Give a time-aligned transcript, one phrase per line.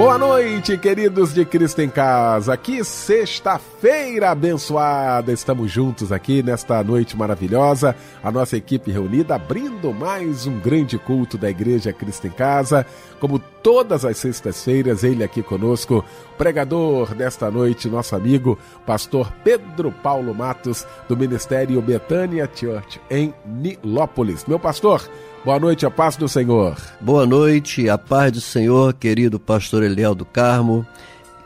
[0.00, 2.56] Boa noite, queridos de Cristo em Casa.
[2.56, 5.30] Que sexta-feira abençoada.
[5.30, 7.94] Estamos juntos aqui nesta noite maravilhosa.
[8.24, 12.86] A nossa equipe reunida abrindo mais um grande culto da Igreja Cristo em Casa.
[13.20, 16.02] Como todas as sextas-feiras, ele aqui conosco,
[16.38, 24.46] pregador desta noite, nosso amigo, pastor Pedro Paulo Matos, do Ministério Betânia Church em Nilópolis.
[24.46, 25.06] Meu pastor,
[25.42, 26.76] Boa noite, a paz do Senhor.
[27.00, 30.86] Boa noite, a paz do Senhor, querido pastor Eliel do Carmo,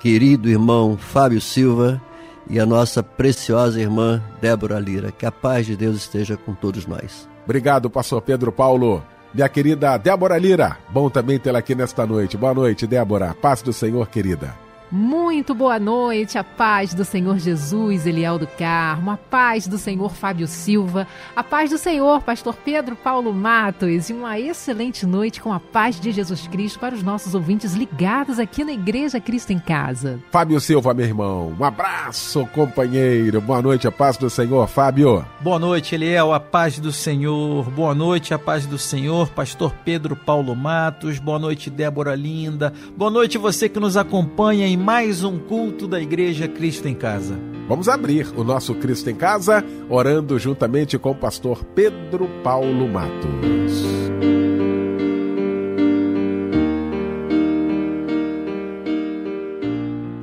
[0.00, 2.02] querido irmão Fábio Silva
[2.50, 5.12] e a nossa preciosa irmã Débora Lira.
[5.12, 7.28] Que a paz de Deus esteja com todos nós.
[7.44, 9.00] Obrigado, pastor Pedro Paulo.
[9.32, 12.36] Minha querida Débora Lira, bom também tê-la aqui nesta noite.
[12.36, 13.32] Boa noite, Débora.
[13.40, 14.63] Paz do Senhor, querida.
[14.96, 20.14] Muito boa noite, a paz do Senhor Jesus, Eliel do Carmo, a paz do Senhor
[20.14, 25.52] Fábio Silva, a paz do Senhor Pastor Pedro Paulo Matos e uma excelente noite com
[25.52, 29.58] a paz de Jesus Cristo para os nossos ouvintes ligados aqui na Igreja Cristo em
[29.58, 30.20] Casa.
[30.30, 35.26] Fábio Silva, meu irmão, um abraço, companheiro, boa noite, a paz do Senhor, Fábio.
[35.40, 40.14] Boa noite, Eliel, a paz do Senhor, boa noite, a paz do Senhor, Pastor Pedro
[40.14, 45.38] Paulo Matos, boa noite, Débora Linda, boa noite você que nos acompanha em mais um
[45.38, 47.40] culto da Igreja Cristo em Casa.
[47.66, 53.82] Vamos abrir o nosso Cristo em Casa orando juntamente com o pastor Pedro Paulo Matos.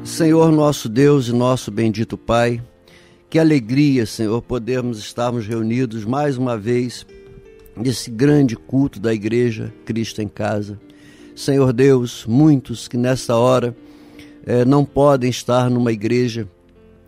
[0.03, 2.61] Senhor nosso Deus e nosso bendito Pai,
[3.31, 7.03] que alegria, Senhor, podermos estarmos reunidos mais uma vez
[7.75, 10.79] nesse grande culto da Igreja Cristo em Casa.
[11.35, 13.75] Senhor Deus, muitos que nessa hora
[14.45, 16.47] é, não podem estar numa igreja,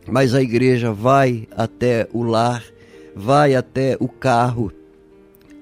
[0.08, 2.64] mas a igreja vai até o lar,
[3.16, 4.72] vai até o carro,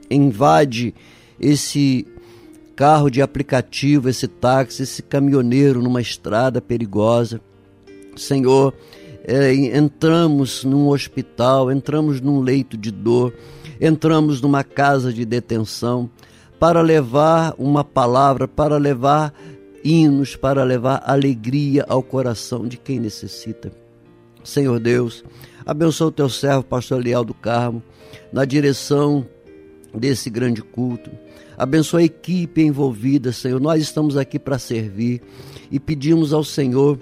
[0.09, 0.93] invade
[1.39, 2.05] esse
[2.75, 7.39] carro de aplicativo, esse táxi, esse caminhoneiro numa estrada perigosa.
[8.15, 8.73] Senhor,
[9.23, 13.33] é, entramos num hospital, entramos num leito de dor,
[13.79, 16.09] entramos numa casa de detenção
[16.59, 19.33] para levar uma palavra, para levar
[19.83, 23.71] hinos para levar alegria ao coração de quem necessita.
[24.43, 25.23] Senhor Deus,
[25.65, 27.81] abençoa o teu servo, pastor Leal do Carmo,
[28.31, 29.25] na direção
[29.93, 31.11] desse grande culto.
[31.57, 33.59] Abençoa a equipe envolvida, Senhor.
[33.59, 35.21] Nós estamos aqui para servir
[35.69, 36.97] e pedimos ao Senhor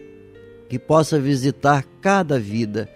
[0.68, 2.90] que possa visitar cada vida,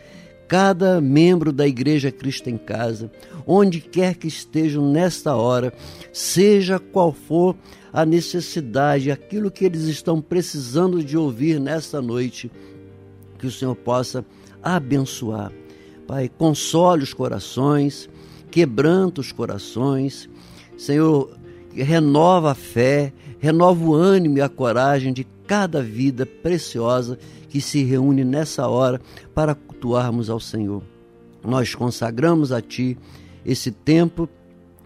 [0.48, 3.10] cada membro da Igreja Cristo em Casa,
[3.48, 5.74] onde quer que estejam nesta hora,
[6.12, 7.56] seja qual for
[7.94, 12.52] a necessidade, aquilo que eles estão precisando de ouvir nesta noite,
[13.38, 14.26] que o Senhor possa
[14.64, 15.52] abençoar.
[16.08, 18.10] Pai, console os corações,
[18.50, 20.28] quebranta os corações.
[20.76, 21.38] Senhor,
[21.72, 27.84] renova a fé, renova o ânimo e a coragem de cada vida preciosa que se
[27.84, 29.00] reúne nessa hora
[29.36, 30.82] para cultuarmos ao Senhor.
[31.46, 32.98] Nós consagramos a Ti
[33.46, 34.28] esse tempo,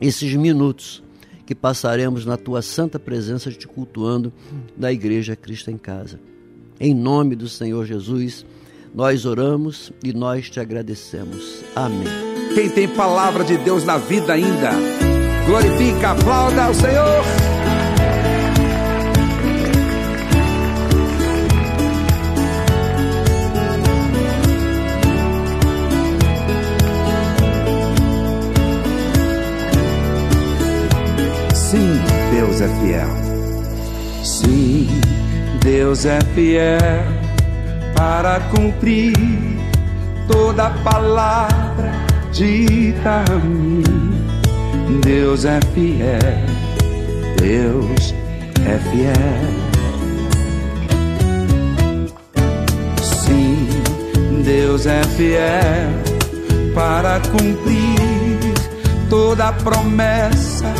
[0.02, 1.07] esses minutos
[1.48, 4.34] que passaremos na tua santa presença te cultuando
[4.78, 6.20] na Igreja Cristo em Casa.
[6.78, 8.46] Em nome do Senhor Jesus,
[8.94, 11.64] nós oramos e nós te agradecemos.
[11.74, 12.06] Amém.
[12.54, 14.72] Quem tem palavra de Deus na vida ainda,
[15.46, 17.47] glorifica, aplauda ao Senhor.
[32.58, 33.08] Deus é fiel.
[34.24, 34.88] Sim,
[35.62, 37.06] Deus é fiel
[37.96, 39.14] para cumprir
[40.28, 41.92] toda palavra
[42.32, 43.84] dita a mim.
[45.04, 46.20] Deus é fiel,
[47.40, 48.16] Deus
[48.66, 49.54] é fiel.
[53.04, 53.68] Sim,
[54.44, 58.56] Deus é fiel para cumprir
[59.12, 60.77] toda promessa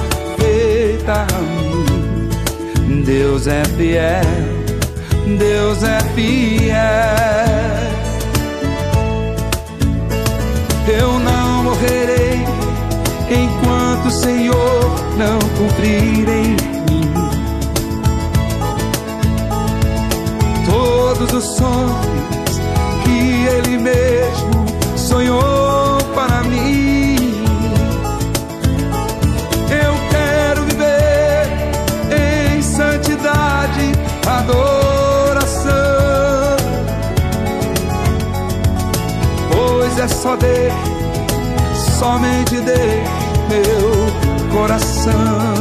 [1.08, 3.04] feita a mim.
[3.04, 4.22] Deus é fiel,
[5.38, 6.78] Deus é fiel.
[10.88, 12.46] Eu não morrerei
[13.30, 14.84] enquanto o Senhor
[15.18, 17.14] não cumprir em mim
[20.66, 22.62] todos os sonhos
[23.04, 24.66] que Ele mesmo
[24.98, 26.87] sonhou para mim.
[40.08, 40.72] Só dele,
[41.98, 43.04] somente dele,
[43.50, 45.57] meu coração.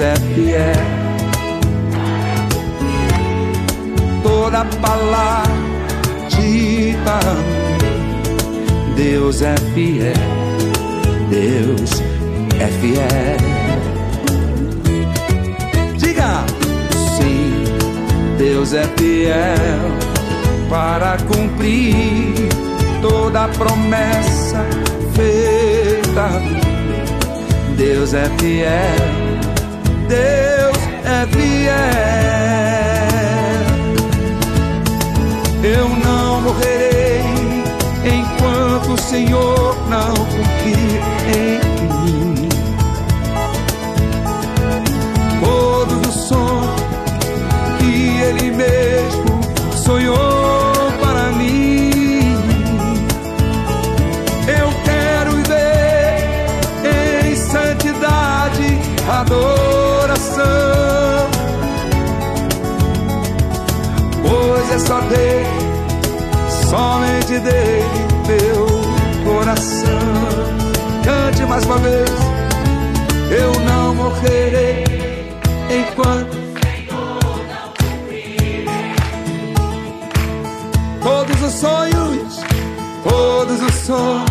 [0.00, 1.00] É fiel.
[4.22, 5.50] Toda palavra
[6.28, 7.20] dita,
[8.96, 10.12] Deus é fiel,
[11.28, 12.02] Deus
[12.58, 13.36] é fiel.
[15.96, 16.44] Diga
[17.16, 17.64] sim,
[18.38, 20.10] Deus é fiel
[20.68, 22.48] para cumprir
[23.02, 24.64] toda promessa
[25.14, 26.30] feita.
[27.76, 29.29] Deus é fiel,
[30.10, 31.70] Deus é fiel.
[35.62, 37.22] Eu não morrerei
[38.04, 41.00] enquanto o Senhor não cumprir
[41.36, 41.60] em
[42.04, 42.48] mim
[45.44, 46.80] todos os sonhos
[47.78, 49.40] que Ele mesmo
[49.76, 50.29] sonhou
[64.90, 65.46] só dele,
[66.68, 67.86] somente dele,
[68.26, 68.66] meu
[69.24, 69.88] coração.
[71.04, 72.10] Cante mais uma vez.
[73.30, 74.84] Eu não morrerei
[75.70, 76.36] enquanto
[81.00, 82.40] todos os sonhos,
[83.04, 84.29] todos os sonhos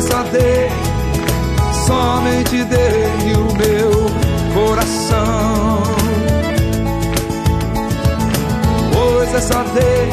[0.00, 0.72] é só dele,
[1.86, 3.90] somente dele o meu
[4.54, 5.82] coração.
[8.94, 10.12] pois é só dele,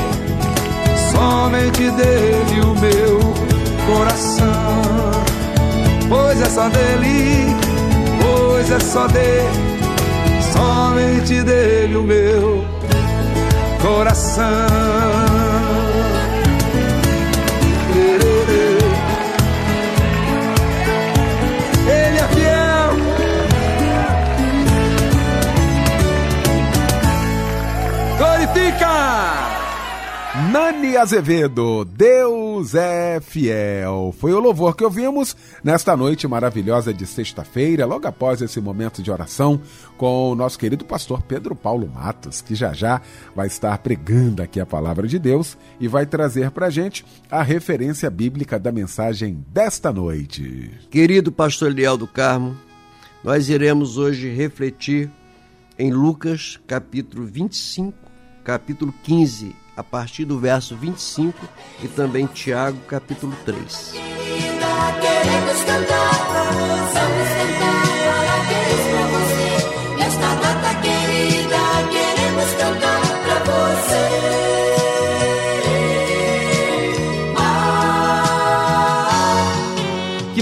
[1.11, 3.19] somente dele o meu
[3.87, 4.45] coração.
[6.09, 7.55] Pois é só dele,
[8.21, 9.47] pois é só dele,
[10.53, 12.65] somente dele o meu
[13.81, 14.47] coração.
[30.87, 34.15] Nani Azevedo, Deus é fiel.
[34.17, 39.11] Foi o louvor que ouvimos nesta noite maravilhosa de sexta-feira, logo após esse momento de
[39.11, 39.59] oração
[39.97, 43.01] com o nosso querido pastor Pedro Paulo Matos, que já já
[43.35, 48.09] vai estar pregando aqui a palavra de Deus e vai trazer para gente a referência
[48.09, 50.71] bíblica da mensagem desta noite.
[50.89, 52.55] Querido pastor Eliel do Carmo,
[53.21, 55.11] nós iremos hoje refletir
[55.77, 57.93] em Lucas capítulo 25,
[58.45, 61.37] capítulo 15, a partir do verso 25
[61.83, 63.93] e também Tiago capítulo 3.
[63.93, 66.11] Queremos cantar,
[66.93, 69.97] vamos cantar parabéns pra você.
[69.97, 73.06] Nesta data querida, queremos cantar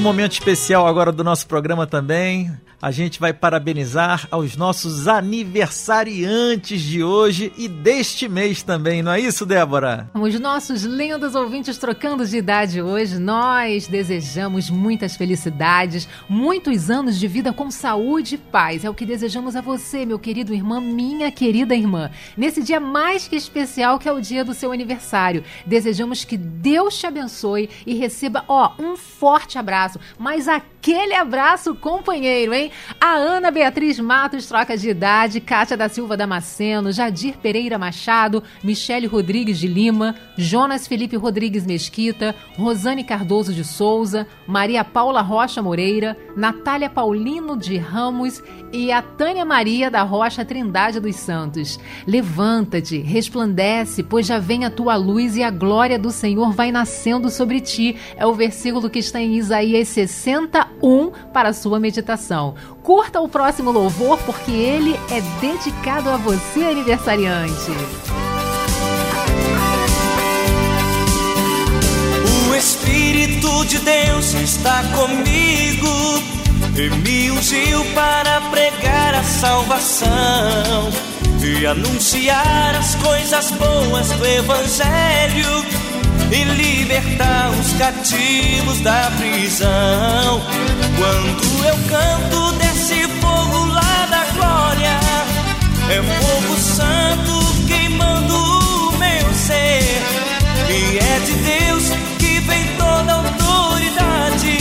[0.05, 2.51] momento especial agora do nosso programa também.
[2.81, 9.19] A gente vai parabenizar aos nossos aniversariantes de hoje e deste mês também, não é
[9.19, 10.07] isso, Débora?
[10.13, 17.27] Os nossos lindos ouvintes trocando de idade hoje, nós desejamos muitas felicidades, muitos anos de
[17.27, 18.85] vida com saúde e paz.
[18.85, 22.11] É o que desejamos a você, meu querido irmão, minha querida irmã.
[22.37, 25.43] Nesse dia mais que especial, que é o dia do seu aniversário.
[25.65, 32.53] Desejamos que Deus te abençoe e receba, ó, um forte abraço, mas aquele abraço companheiro,
[32.53, 32.71] hein?
[32.99, 39.07] A Ana Beatriz Matos troca de idade, Kátia da Silva Damasceno, Jadir Pereira Machado, Michele
[39.07, 46.17] Rodrigues de Lima, Jonas Felipe Rodrigues Mesquita, Rosane Cardoso de Souza, Maria Paula Rocha Moreira,
[46.35, 51.79] Natália Paulino de Ramos e a Tânia Maria da Rocha Trindade dos Santos.
[52.05, 57.29] Levanta-te, resplandece, pois já vem a tua luz e a glória do Senhor vai nascendo
[57.29, 57.95] sobre ti.
[58.15, 62.55] É o versículo que está em Isaías 61 para sua meditação.
[62.83, 67.71] Curta o próximo louvor porque ele é dedicado a você, aniversariante.
[72.49, 75.87] O Espírito de Deus está comigo.
[76.77, 81.14] e me ungiu para pregar a salvação
[81.45, 85.65] e anunciar as coisas boas do Evangelho
[86.31, 90.41] e libertar os cativos da prisão.
[90.97, 94.99] Quando eu canto desse fogo lá da glória,
[95.89, 100.01] é fogo santo queimando o meu ser,
[100.67, 101.83] e é de Deus
[102.17, 104.57] que vem toda autoridade,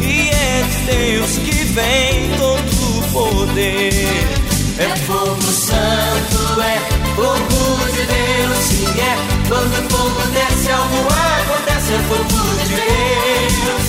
[0.00, 4.37] e é de Deus que vem todo o poder.
[4.80, 6.78] É fogo santo, é
[7.16, 13.84] fogo de Deus, sim, é quando o fogo desce voar, acontece, é fogo de Deus.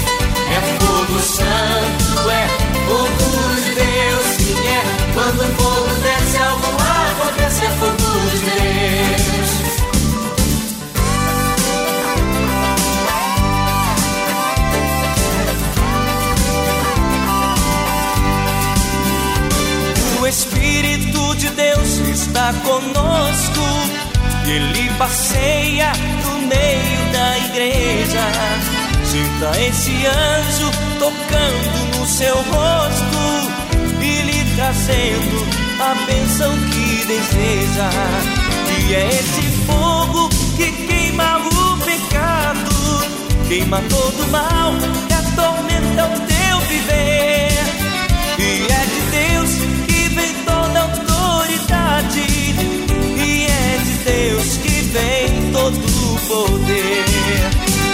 [0.50, 2.09] É fogo santo,
[22.54, 23.62] conosco.
[24.46, 25.92] Ele passeia
[26.24, 28.22] no meio da igreja.
[29.04, 33.70] Sinta esse anjo tocando no seu rosto
[34.02, 35.48] e lhe trazendo
[35.80, 37.90] a bênção que deseja.
[38.88, 44.74] E é esse fogo que queima o pecado, queima todo mal
[45.08, 47.39] que atormenta o teu viver.
[56.30, 57.06] Poder.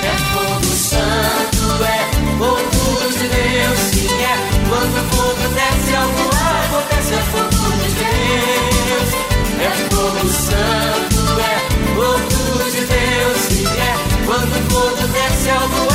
[0.04, 2.00] É fogo santo, é
[2.38, 3.80] fogo de Deus.
[3.94, 4.36] Sim, é
[4.68, 9.10] quando o fogo desce ao voar, acontece é fogo de Deus.
[9.58, 11.56] É fogo santo, é
[11.96, 13.38] fogo de Deus.
[13.48, 15.95] Sim, é quando o fogo desce ao voar,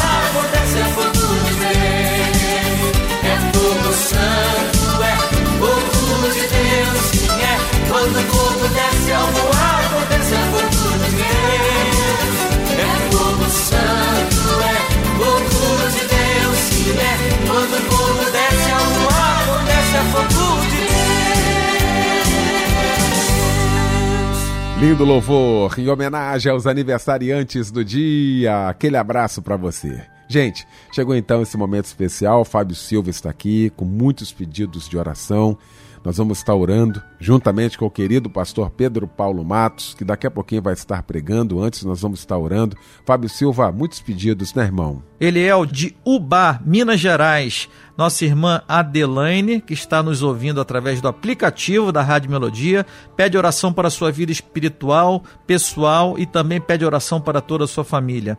[24.81, 28.67] Lindo louvor em homenagem aos aniversariantes do dia.
[28.67, 30.07] Aquele abraço para você.
[30.27, 32.47] Gente, chegou então esse momento especial.
[32.47, 35.59] Fábio Silva está aqui com muitos pedidos de oração.
[36.03, 40.31] Nós vamos estar orando juntamente com o querido pastor Pedro Paulo Matos, que daqui a
[40.31, 41.63] pouquinho vai estar pregando.
[41.63, 42.75] Antes, nós vamos estar orando.
[43.05, 45.03] Fábio Silva, muitos pedidos, né, irmão?
[45.21, 47.69] Ele é o de Ubá, Minas Gerais.
[48.01, 53.75] Nossa irmã Adelaine, que está nos ouvindo através do aplicativo da Rádio Melodia, pede oração
[53.75, 58.39] para sua vida espiritual, pessoal e também pede oração para toda a sua família.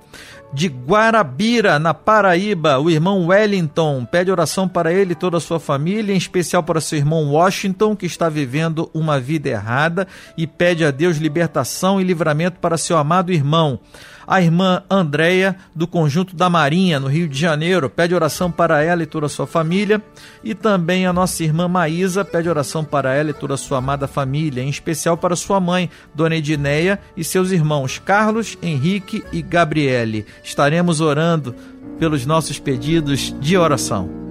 [0.51, 5.60] De Guarabira, na Paraíba, o irmão Wellington pede oração para ele e toda a sua
[5.60, 10.84] família, em especial para seu irmão Washington, que está vivendo uma vida errada e pede
[10.84, 13.80] a Deus libertação e livramento para seu amado irmão
[14.28, 19.04] a irmã Andréia, do Conjunto da Marinha, no Rio de Janeiro, pede oração para ela
[19.04, 20.01] e toda a sua família.
[20.44, 24.08] E também a nossa irmã Maísa pede oração para ela e toda a sua amada
[24.08, 30.25] família, em especial para sua mãe, Dona Edineia, e seus irmãos Carlos, Henrique e Gabriele.
[30.44, 31.56] Estaremos orando
[32.00, 34.22] pelos nossos pedidos de oração.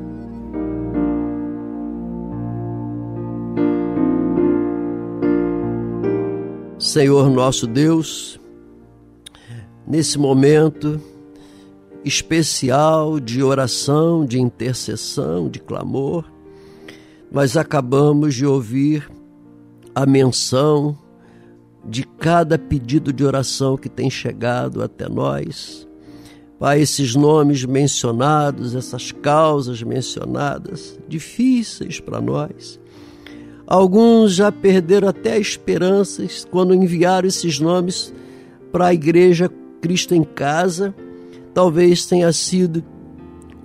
[6.80, 8.39] Senhor nosso Deus,
[9.90, 11.00] nesse momento
[12.04, 16.24] especial de oração, de intercessão, de clamor,
[17.30, 19.10] nós acabamos de ouvir
[19.92, 20.96] a menção
[21.84, 25.88] de cada pedido de oração que tem chegado até nós.
[26.56, 32.78] Pai, esses nomes mencionados, essas causas mencionadas, difíceis para nós.
[33.66, 38.14] Alguns já perderam até esperanças quando enviaram esses nomes
[38.70, 40.94] para a igreja Cristo em Casa.
[41.54, 42.84] Talvez tenha sido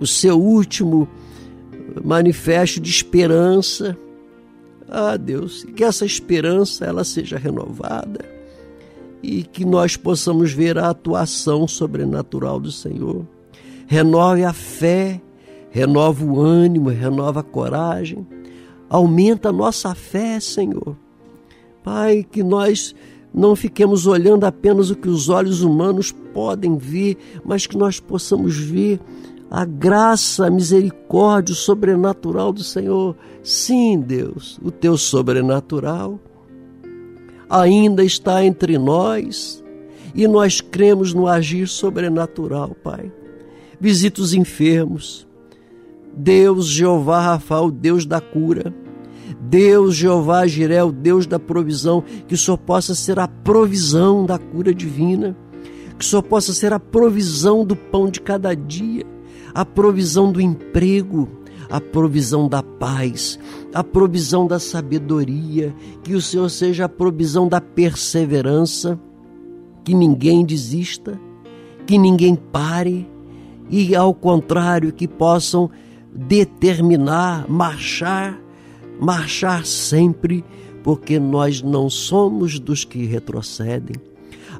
[0.00, 1.08] o seu último
[2.04, 3.96] manifesto de esperança.
[4.88, 8.24] Ah, Deus, que essa esperança ela seja renovada
[9.22, 13.26] e que nós possamos ver a atuação sobrenatural do Senhor.
[13.86, 15.20] Renove a fé,
[15.70, 18.26] renova o ânimo, renova a coragem
[18.88, 20.96] Aumenta a nossa fé, Senhor.
[21.82, 22.94] Pai, que nós
[23.36, 28.56] não fiquemos olhando apenas o que os olhos humanos podem ver, mas que nós possamos
[28.56, 28.98] ver
[29.50, 33.14] a graça, a misericórdia, o sobrenatural do Senhor.
[33.42, 36.18] Sim, Deus, o teu sobrenatural
[37.48, 39.62] ainda está entre nós
[40.14, 43.12] e nós cremos no agir sobrenatural, Pai.
[43.78, 45.28] Visita os enfermos,
[46.16, 48.74] Deus Jeová Rafa, o Deus da cura.
[49.40, 54.74] Deus Jeová Jiré, o Deus da provisão, que Senhor possa ser a provisão da cura
[54.74, 55.36] divina,
[55.98, 59.04] que Senhor possa ser a provisão do pão de cada dia,
[59.54, 61.28] a provisão do emprego,
[61.68, 63.38] a provisão da paz,
[63.74, 68.98] a provisão da sabedoria, que o Senhor seja a provisão da perseverança,
[69.84, 71.18] que ninguém desista,
[71.86, 73.08] que ninguém pare
[73.70, 75.70] e, ao contrário, que possam
[76.12, 78.40] determinar, marchar,
[79.00, 80.44] marchar sempre,
[80.82, 83.96] porque nós não somos dos que retrocedem.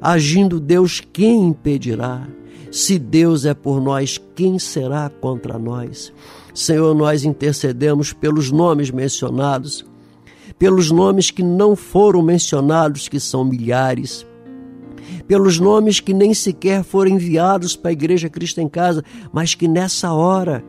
[0.01, 2.27] Agindo Deus, quem impedirá?
[2.71, 6.13] Se Deus é por nós, quem será contra nós?
[6.53, 9.85] Senhor, nós intercedemos pelos nomes mencionados,
[10.59, 14.25] pelos nomes que não foram mencionados, que são milhares,
[15.27, 19.67] pelos nomes que nem sequer foram enviados para a Igreja Cristo em Casa, mas que
[19.67, 20.63] nessa hora,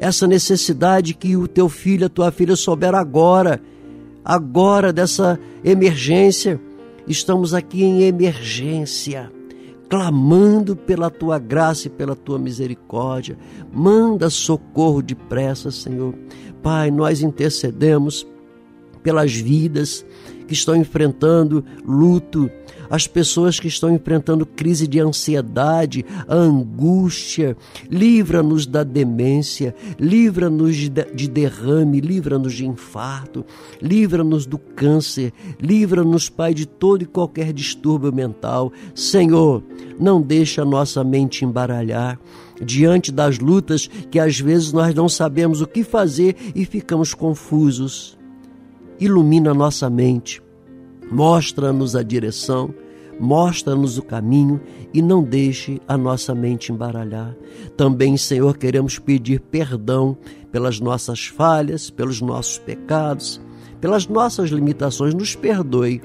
[0.00, 3.60] essa necessidade que o teu filho, a tua filha souberam agora,
[4.24, 6.58] agora dessa emergência,
[7.06, 9.30] estamos aqui em emergência
[9.90, 13.36] clamando pela tua graça e pela tua misericórdia.
[13.72, 16.14] Manda socorro depressa, Senhor.
[16.62, 18.24] Pai, nós intercedemos
[19.02, 20.06] pelas vidas
[20.50, 22.50] que estão enfrentando luto,
[22.90, 27.56] as pessoas que estão enfrentando crise de ansiedade, angústia.
[27.88, 33.46] Livra-nos da demência, livra-nos de derrame, livra-nos de infarto,
[33.80, 38.72] livra-nos do câncer, livra-nos, Pai, de todo e qualquer distúrbio mental.
[38.92, 39.62] Senhor,
[40.00, 42.18] não deixa a nossa mente embaralhar
[42.60, 48.18] diante das lutas que às vezes nós não sabemos o que fazer e ficamos confusos.
[49.00, 50.42] Ilumina nossa mente
[51.10, 52.72] Mostra-nos a direção,
[53.18, 54.60] mostra-nos o caminho
[54.94, 57.34] e não deixe a nossa mente embaralhar.
[57.76, 60.16] Também, Senhor, queremos pedir perdão
[60.52, 63.40] pelas nossas falhas, pelos nossos pecados,
[63.80, 65.12] pelas nossas limitações.
[65.12, 66.00] Nos perdoe.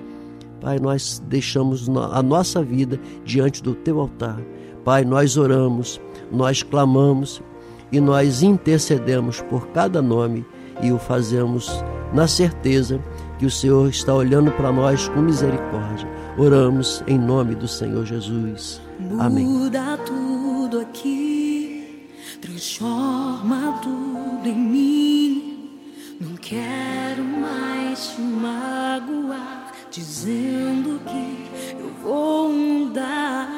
[0.59, 4.41] Pai, nós deixamos a nossa vida diante do teu altar.
[4.83, 7.43] Pai, nós oramos, nós clamamos
[7.91, 10.43] e nós intercedemos por cada nome
[10.81, 11.69] e o fazemos
[12.13, 12.99] na certeza
[13.37, 16.07] que o Senhor está olhando para nós com misericórdia.
[16.37, 18.81] Oramos em nome do Senhor Jesus.
[19.19, 19.45] Amém.
[19.45, 22.09] Muda tudo aqui,
[22.41, 25.79] transforma tudo em mim.
[26.19, 33.49] Não quero mais te magoar, dizendo que eu vou mudar,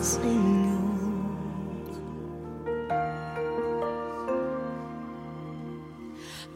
[0.00, 0.71] Senhor.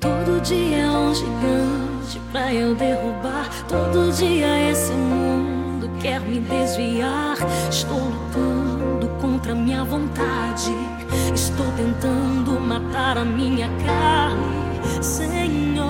[0.00, 3.48] Todo dia é um gigante pra eu derrubar.
[3.66, 7.36] Todo dia esse mundo quer me desviar.
[7.70, 10.74] Estou lutando contra minha vontade.
[11.34, 15.86] Estou tentando matar a minha carne, Senhor.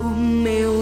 [0.00, 0.75] O meu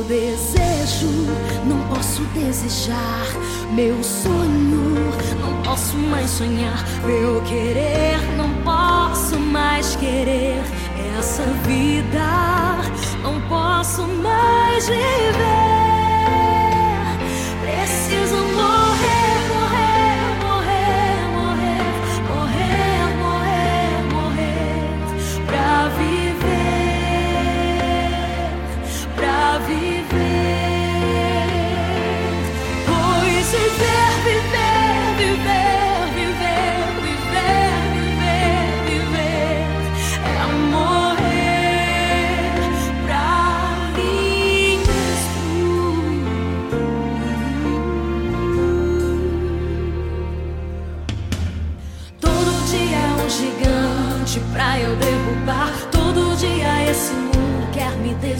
[1.94, 3.26] posso desejar.
[3.72, 6.85] Meu sonho não posso mais sonhar.
[7.04, 10.62] Meu querer não posso mais querer.
[11.18, 12.83] Essa vida
[13.22, 15.63] não posso mais viver.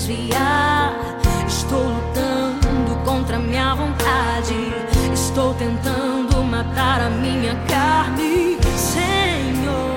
[0.05, 0.93] Desviar.
[1.47, 4.55] Estou lutando contra minha vontade.
[5.13, 9.95] Estou tentando matar a minha carne, Senhor.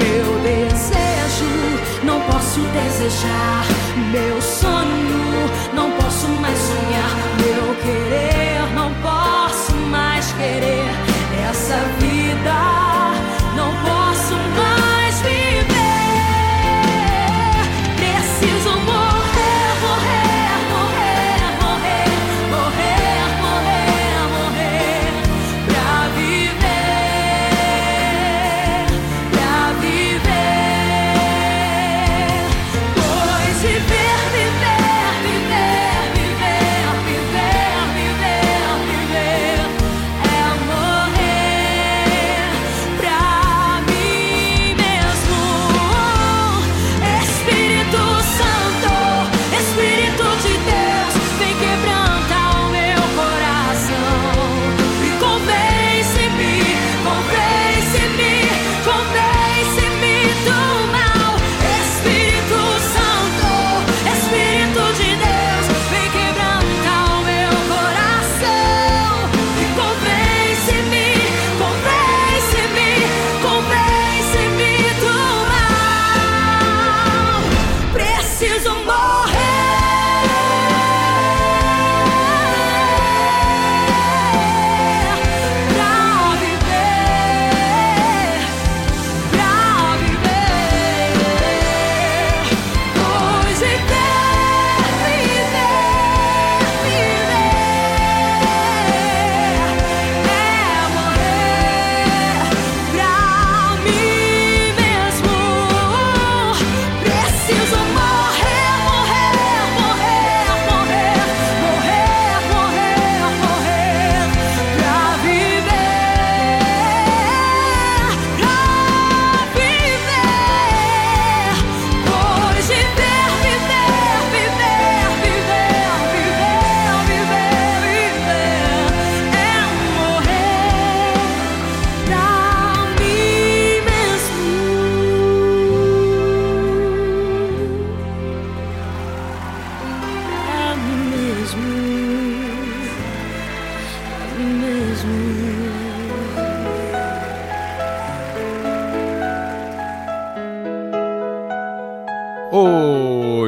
[0.00, 3.64] Meu desejo não posso desejar.
[4.12, 7.10] Meu sonho não posso mais sonhar.
[7.44, 10.75] Meu querer não posso mais querer.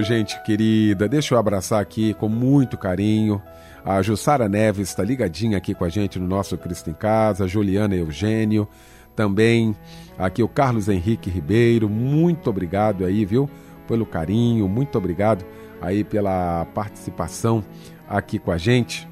[0.08, 3.42] Gente querida, deixa eu abraçar aqui com muito carinho.
[3.84, 7.46] A Jussara Neves está ligadinha aqui com a gente no nosso Cristo em Casa, a
[7.46, 8.66] Juliana Eugênio,
[9.14, 9.76] também
[10.18, 13.50] aqui o Carlos Henrique Ribeiro, muito obrigado aí, viu,
[13.86, 15.44] pelo carinho, muito obrigado
[15.78, 17.62] aí pela participação
[18.08, 19.06] aqui com a gente.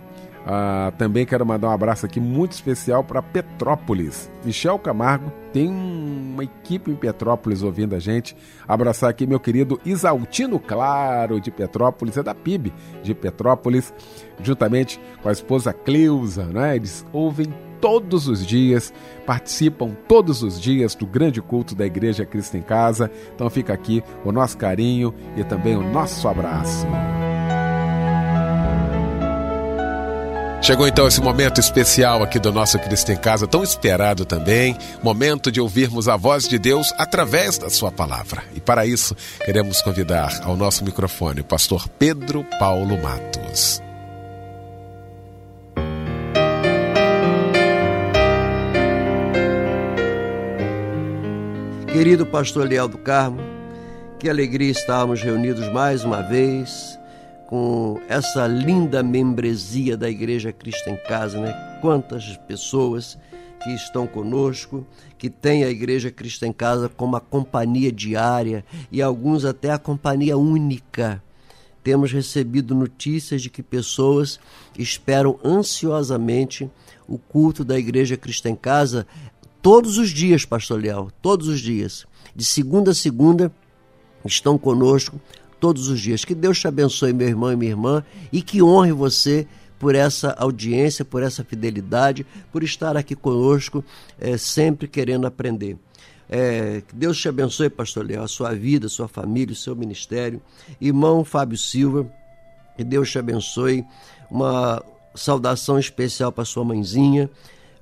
[0.48, 4.30] Ah, também quero mandar um abraço aqui muito especial para Petrópolis.
[4.44, 8.36] Michel Camargo tem uma equipe em Petrópolis ouvindo a gente.
[8.68, 13.92] Abraçar aqui meu querido Isaltino Claro de Petrópolis, é da PIB de Petrópolis,
[14.40, 16.76] juntamente com a esposa Cleusa, né?
[16.76, 18.94] Eles ouvem todos os dias,
[19.26, 23.10] participam todos os dias do grande culto da Igreja Cristo em Casa.
[23.34, 26.86] Então fica aqui o nosso carinho e também o nosso abraço.
[30.62, 35.52] Chegou então esse momento especial aqui do nosso Cristo em Casa, tão esperado também, momento
[35.52, 38.42] de ouvirmos a voz de Deus através da sua palavra.
[38.52, 39.14] E para isso,
[39.44, 43.80] queremos convidar ao nosso microfone o pastor Pedro Paulo Matos.
[51.92, 53.40] Querido pastor Leal do Carmo,
[54.18, 56.98] que alegria estarmos reunidos mais uma vez
[57.48, 61.78] com essa linda membresia da Igreja Cristo em Casa, né?
[61.80, 63.18] Quantas pessoas
[63.62, 64.86] que estão conosco,
[65.18, 69.78] que têm a Igreja Cristo em Casa como a companhia diária e alguns até a
[69.78, 71.22] companhia única.
[71.82, 74.40] Temos recebido notícias de que pessoas
[74.76, 76.70] esperam ansiosamente
[77.08, 79.06] o culto da Igreja Cristo em Casa
[79.62, 82.06] todos os dias, Pastor Leal, todos os dias.
[82.34, 83.52] De segunda a segunda
[84.24, 85.20] estão conosco
[85.60, 86.24] todos os dias.
[86.24, 89.46] Que Deus te abençoe, meu irmão e minha irmã, e que honre você
[89.78, 93.84] por essa audiência, por essa fidelidade, por estar aqui conosco,
[94.18, 95.76] é, sempre querendo aprender.
[96.28, 99.76] É, que Deus te abençoe, pastor Leão, a sua vida, a sua família, o seu
[99.76, 100.42] ministério.
[100.80, 102.10] Irmão Fábio Silva,
[102.76, 103.84] que Deus te abençoe.
[104.30, 104.82] Uma
[105.14, 107.30] saudação especial para sua mãezinha.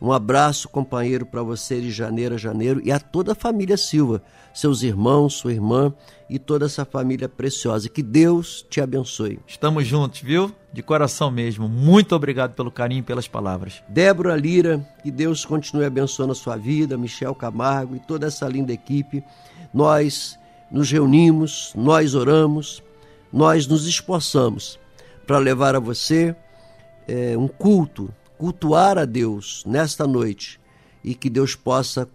[0.04, 4.22] Um abraço, companheiro, para você de janeiro a janeiro e a toda a família Silva,
[4.52, 5.94] seus irmãos, sua irmã
[6.28, 7.88] e toda essa família preciosa.
[7.88, 9.40] Que Deus te abençoe.
[9.46, 10.54] Estamos juntos, viu?
[10.70, 11.70] De coração mesmo.
[11.70, 13.82] Muito obrigado pelo carinho e pelas palavras.
[13.88, 18.74] Débora Lira, que Deus continue abençoando a sua vida, Michel Camargo e toda essa linda
[18.74, 19.24] equipe.
[19.72, 20.38] Nós
[20.70, 22.82] nos reunimos, nós oramos,
[23.32, 24.78] nós nos esforçamos
[25.26, 26.36] para levar a você
[27.08, 30.60] é, um culto, cultuar a Deus nesta noite
[31.02, 32.08] e que Deus possa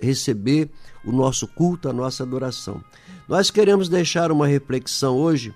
[0.00, 0.70] receber
[1.04, 2.82] o nosso culto, a nossa adoração.
[3.28, 5.54] Nós queremos deixar uma reflexão hoje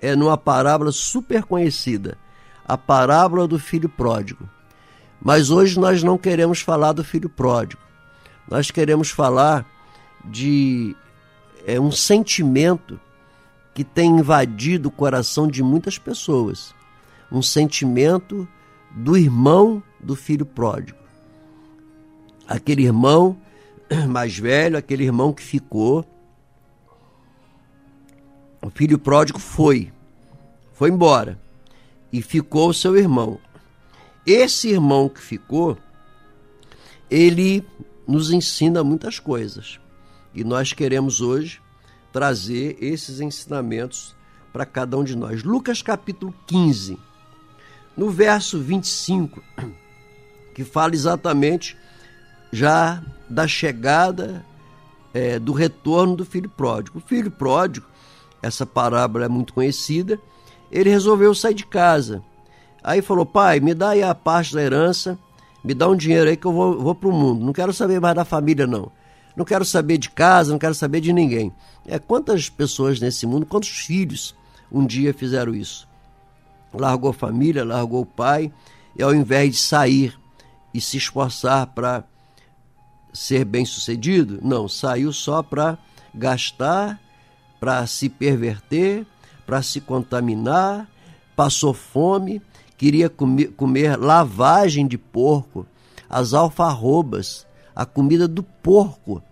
[0.00, 2.16] é numa parábola super conhecida,
[2.64, 4.48] a parábola do filho pródigo.
[5.20, 7.82] Mas hoje nós não queremos falar do filho pródigo.
[8.48, 9.66] Nós queremos falar
[10.24, 10.94] de
[11.66, 13.00] é, um sentimento
[13.74, 16.74] que tem invadido o coração de muitas pessoas.
[17.30, 18.46] Um sentimento
[18.90, 20.98] do irmão do filho pródigo.
[22.46, 23.36] Aquele irmão
[24.08, 26.06] mais velho, aquele irmão que ficou
[28.60, 29.92] o filho pródigo foi,
[30.72, 31.40] foi embora
[32.12, 33.38] e ficou o seu irmão.
[34.26, 35.78] Esse irmão que ficou,
[37.10, 37.64] ele
[38.06, 39.78] nos ensina muitas coisas
[40.34, 41.62] e nós queremos hoje
[42.12, 44.14] trazer esses ensinamentos
[44.52, 45.42] para cada um de nós.
[45.42, 46.98] Lucas capítulo 15,
[47.98, 49.42] no verso 25,
[50.54, 51.76] que fala exatamente
[52.52, 54.46] já da chegada
[55.12, 56.98] é, do retorno do filho pródigo.
[56.98, 57.84] O filho pródigo
[58.40, 60.16] essa parábola é muito conhecida,
[60.70, 62.22] ele resolveu sair de casa.
[62.84, 65.18] Aí falou: pai, me dá aí a parte da herança,
[65.64, 67.44] me dá um dinheiro aí que eu vou, vou para o mundo.
[67.44, 68.92] Não quero saber mais da família, não.
[69.34, 71.52] Não quero saber de casa, não quero saber de ninguém.
[71.84, 74.36] É quantas pessoas nesse mundo, quantos filhos
[74.70, 75.87] um dia fizeram isso?
[76.72, 78.52] Largou a família, largou o pai,
[78.96, 80.18] e ao invés de sair
[80.72, 82.04] e se esforçar para
[83.12, 85.78] ser bem sucedido, não, saiu só para
[86.14, 87.00] gastar
[87.60, 89.06] para se perverter,
[89.46, 90.88] para se contaminar,
[91.34, 92.40] passou fome,
[92.76, 95.66] queria comer, comer lavagem de porco,
[96.08, 99.22] as alfarrobas, a comida do porco.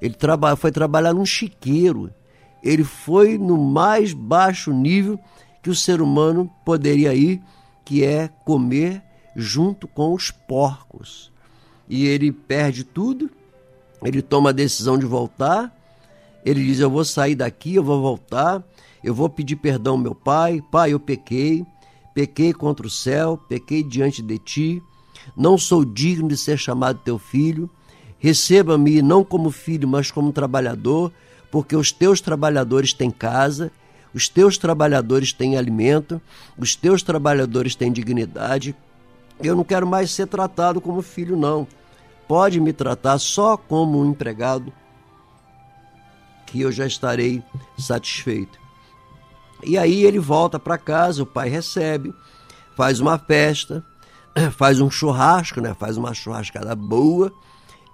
[0.00, 2.10] Ele traba, foi trabalhar num chiqueiro.
[2.62, 5.18] Ele foi no mais baixo nível
[5.62, 7.40] que o ser humano poderia ir,
[7.84, 9.02] que é comer
[9.36, 11.30] junto com os porcos.
[11.88, 13.30] E ele perde tudo,
[14.02, 15.74] ele toma a decisão de voltar,
[16.44, 18.62] ele diz: Eu vou sair daqui, eu vou voltar,
[19.02, 20.62] eu vou pedir perdão ao meu pai.
[20.70, 21.64] Pai, eu pequei,
[22.14, 24.82] pequei contra o céu, pequei diante de ti.
[25.36, 27.70] Não sou digno de ser chamado teu filho.
[28.18, 31.12] Receba-me não como filho, mas como trabalhador,
[31.50, 33.70] porque os teus trabalhadores têm casa,
[34.14, 36.20] os teus trabalhadores têm alimento,
[36.58, 38.74] os teus trabalhadores têm dignidade.
[39.42, 41.66] Eu não quero mais ser tratado como filho, não.
[42.28, 44.72] Pode me tratar só como um empregado,
[46.46, 47.42] que eu já estarei
[47.78, 48.60] satisfeito.
[49.64, 52.12] E aí ele volta para casa, o pai recebe,
[52.76, 53.84] faz uma festa,
[54.52, 55.74] faz um churrasco, né?
[55.78, 57.32] Faz uma churrascada boa.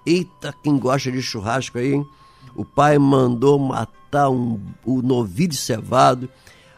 [0.05, 2.07] Eita, quem gosta de churrasco aí, hein?
[2.55, 6.29] O pai mandou matar um, o novilho cevado,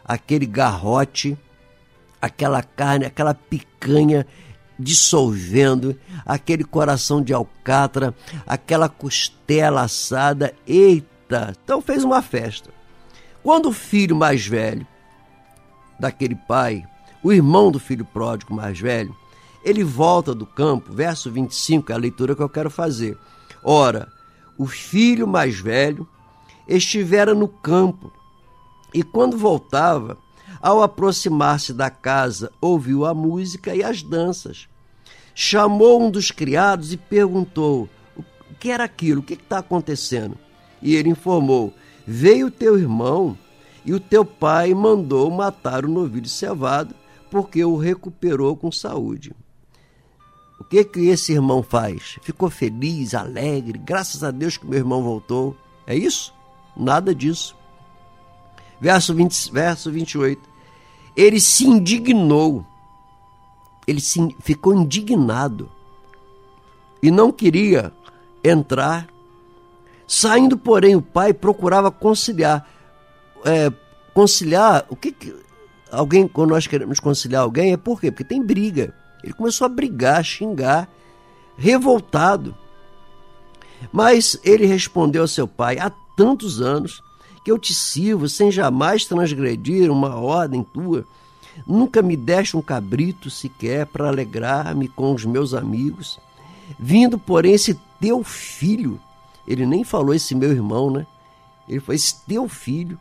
[0.04, 1.36] aquele garrote,
[2.20, 4.26] aquela carne, aquela picanha
[4.78, 8.14] dissolvendo, aquele coração de alcatra,
[8.46, 10.54] aquela costela assada.
[10.66, 11.54] Eita!
[11.62, 12.70] Então fez uma festa.
[13.42, 14.86] Quando o filho mais velho
[15.98, 16.84] daquele pai,
[17.22, 19.14] o irmão do filho pródigo mais velho,
[19.64, 23.16] ele volta do campo, verso 25, é a leitura que eu quero fazer.
[23.62, 24.08] Ora,
[24.58, 26.06] o filho mais velho
[26.66, 28.12] estivera no campo
[28.94, 30.18] e, quando voltava,
[30.60, 34.68] ao aproximar-se da casa, ouviu a música e as danças.
[35.34, 39.20] Chamou um dos criados e perguntou: O que era aquilo?
[39.20, 40.36] O que está acontecendo?
[40.80, 41.72] E ele informou:
[42.06, 43.36] Veio teu irmão
[43.84, 46.94] e o teu pai mandou matar o novilho cevado
[47.30, 49.32] porque o recuperou com saúde.
[50.72, 52.18] Que que esse irmão faz?
[52.22, 55.54] Ficou feliz, alegre, graças a Deus que meu irmão voltou.
[55.86, 56.32] É isso?
[56.74, 57.54] Nada disso.
[58.80, 60.40] Verso, 20, verso 28.
[61.14, 62.64] Ele se indignou.
[63.86, 65.70] Ele se, ficou indignado
[67.02, 67.92] e não queria
[68.42, 69.12] entrar
[70.06, 72.66] Saindo, porém, o pai procurava conciliar.
[73.44, 73.70] É,
[74.14, 75.34] conciliar, o que, que
[75.90, 78.10] alguém, quando nós queremos conciliar alguém, é por quê?
[78.10, 78.94] Porque tem briga.
[79.22, 80.88] Ele começou a brigar, xingar,
[81.56, 82.56] revoltado.
[83.92, 87.02] Mas ele respondeu ao seu pai: há tantos anos
[87.44, 91.04] que eu te sirvo sem jamais transgredir uma ordem tua.
[91.66, 96.18] Nunca me deste um cabrito sequer para alegrar-me com os meus amigos.
[96.78, 98.98] Vindo, porém, esse teu filho
[99.46, 101.06] ele nem falou esse meu irmão, né?
[101.68, 102.98] Ele foi esse teu filho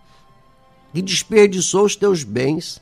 [0.93, 2.81] que desperdiçou os teus bens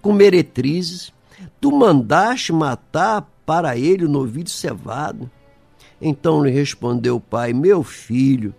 [0.00, 1.12] com meretrizes.
[1.60, 5.30] Tu mandaste matar para ele o novilho cevado.
[6.00, 8.54] Então lhe respondeu o pai: Meu filho,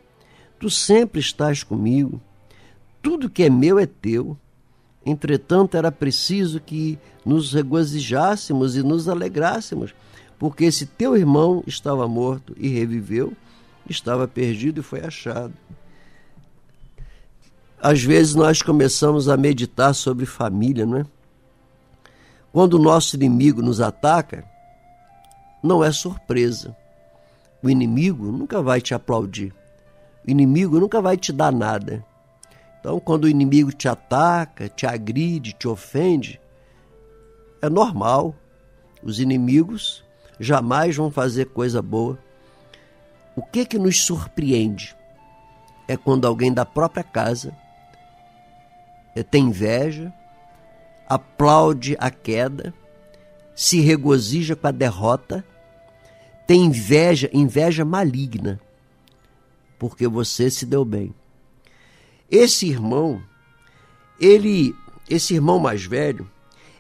[0.59, 2.21] tu sempre estás comigo.
[3.01, 4.37] Tudo que é meu é teu.
[5.05, 9.93] Entretanto, era preciso que nos regozijássemos e nos alegrássemos,
[10.39, 13.33] porque esse teu irmão estava morto e reviveu,
[13.89, 15.53] estava perdido e foi achado.
[17.81, 21.05] Às vezes nós começamos a meditar sobre família, não é?
[22.53, 24.45] Quando o nosso inimigo nos ataca,
[25.63, 26.77] não é surpresa.
[27.63, 29.51] O inimigo nunca vai te aplaudir.
[30.23, 32.05] O inimigo nunca vai te dar nada.
[32.79, 36.39] Então, quando o inimigo te ataca, te agride, te ofende,
[37.59, 38.35] é normal.
[39.01, 40.03] Os inimigos
[40.39, 42.19] jamais vão fazer coisa boa.
[43.35, 44.95] O que que nos surpreende
[45.87, 47.51] é quando alguém da própria casa
[49.15, 50.13] eh, tem inveja,
[51.13, 52.73] aplaude a queda,
[53.55, 55.45] se regozija com a derrota,
[56.47, 58.59] tem inveja, inveja maligna,
[59.77, 61.13] porque você se deu bem.
[62.29, 63.21] Esse irmão,
[64.19, 64.75] ele,
[65.09, 66.29] esse irmão mais velho,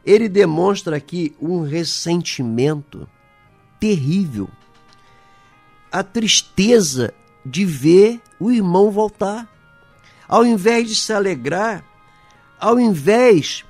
[0.05, 3.07] ele demonstra aqui um ressentimento
[3.79, 4.49] terrível
[5.91, 7.13] a tristeza
[7.45, 9.47] de ver o irmão voltar.
[10.27, 11.85] Ao invés de se alegrar,
[12.59, 13.63] ao invés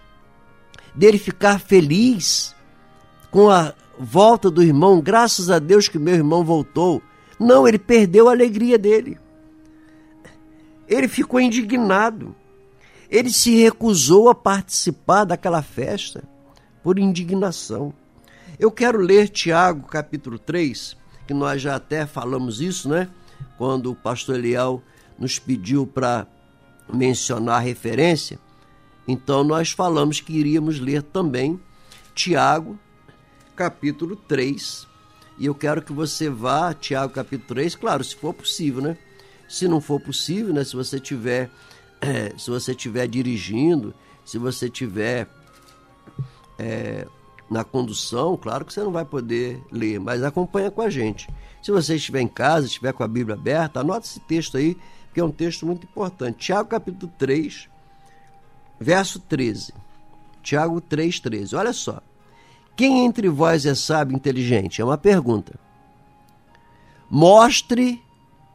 [0.96, 2.56] dele ficar feliz
[3.32, 7.02] com a volta do irmão, graças a Deus que meu irmão voltou.
[7.40, 9.18] Não, ele perdeu a alegria dele.
[10.88, 12.36] Ele ficou indignado.
[13.10, 16.24] Ele se recusou a participar daquela festa
[16.84, 17.94] por indignação.
[18.60, 20.96] Eu quero ler Tiago capítulo 3,
[21.28, 23.10] que nós já até falamos isso, né?
[23.58, 24.82] Quando o pastor Eliel
[25.18, 26.28] nos pediu para
[26.92, 28.40] mencionar a referência,
[29.08, 31.60] então nós falamos que iríamos ler também
[32.14, 32.78] Tiago,
[33.56, 34.88] capítulo 3.
[35.38, 38.98] E eu quero que você vá a Tiago, capítulo 3, claro, se for possível, né?
[39.50, 40.64] Se não for possível, né?
[40.64, 41.50] Se você tiver,
[42.00, 45.28] é, se você tiver dirigindo, se você tiver
[46.58, 47.08] é,
[47.50, 51.28] na condução, claro que você não vai poder ler, mas acompanha com a gente.
[51.62, 54.78] Se você estiver em casa, estiver com a Bíblia aberta, anota esse texto aí,
[55.14, 56.46] que é um texto muito importante.
[56.46, 57.70] Tiago capítulo 3,
[58.80, 59.74] verso 13.
[60.42, 61.56] Tiago 3, 13.
[61.56, 62.02] Olha só.
[62.76, 64.82] Quem entre vós é sábio e inteligente?
[64.82, 65.60] É uma pergunta.
[67.10, 68.02] Mostre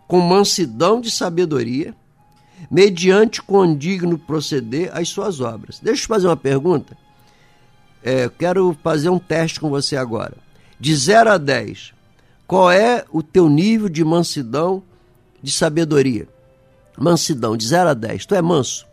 [0.08, 1.94] com mansidão de sabedoria,
[2.70, 5.78] mediante condigno proceder as suas obras.
[5.78, 6.96] Deixa eu fazer uma pergunta.
[8.02, 10.36] É, quero fazer um teste com você agora.
[10.80, 11.92] De 0 a 10,
[12.46, 14.82] qual é o teu nível de mansidão
[15.42, 16.26] de sabedoria?
[16.96, 18.26] Mansidão, de 0 a 10.
[18.26, 18.87] Tu é manso?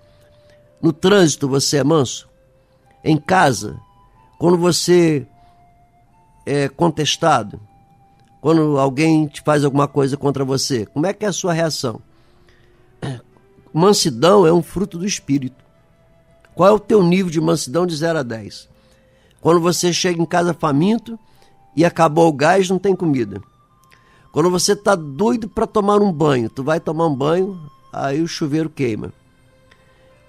[0.82, 2.28] No trânsito você é manso?
[3.04, 3.80] Em casa?
[4.38, 5.26] Quando você
[6.46, 7.60] é contestado?
[8.42, 10.86] Quando alguém te faz alguma coisa contra você?
[10.86, 12.00] Como é que é a sua reação?
[13.74, 15.66] Mansidão é um fruto do Espírito.
[16.54, 18.70] Qual é o teu nível de mansidão de 0 a 10?
[19.42, 21.20] Quando você chega em casa faminto
[21.76, 23.42] e acabou o gás, não tem comida.
[24.32, 27.60] Quando você está doido para tomar um banho, tu vai tomar um banho,
[27.92, 29.14] aí o chuveiro queima.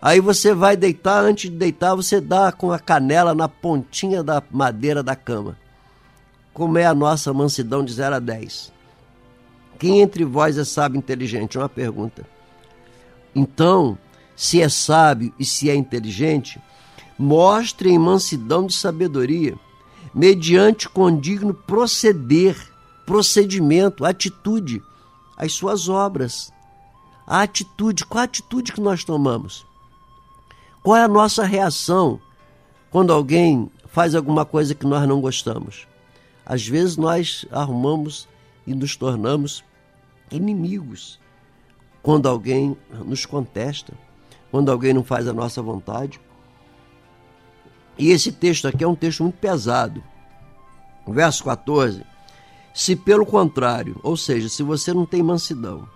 [0.01, 4.43] Aí você vai deitar, antes de deitar, você dá com a canela na pontinha da
[4.51, 5.57] madeira da cama.
[6.53, 8.73] Como é a nossa mansidão de 0 a 10?
[9.79, 11.57] Quem entre vós é sábio e inteligente?
[11.57, 12.27] É uma pergunta.
[13.35, 13.99] Então,
[14.35, 16.61] se é sábio e se é inteligente,
[17.19, 19.55] mostre em mansidão de sabedoria,
[20.15, 22.57] mediante condigno proceder,
[23.05, 24.83] procedimento, atitude,
[25.37, 26.53] as suas obras.
[27.27, 29.66] A atitude, qual a atitude que nós tomamos?
[30.87, 32.21] Qual é a nossa reação
[32.93, 35.85] quando alguém faz alguma coisa que nós não gostamos?
[36.45, 38.29] Às vezes nós arrumamos
[38.65, 39.65] e nos tornamos
[40.31, 41.19] inimigos
[42.05, 43.95] quando alguém nos contesta,
[44.49, 46.21] quando alguém não faz a nossa vontade.
[47.99, 50.01] E esse texto aqui é um texto muito pesado.
[51.05, 52.07] Verso 14.
[52.73, 55.89] Se pelo contrário, ou seja, se você não tem mansidão,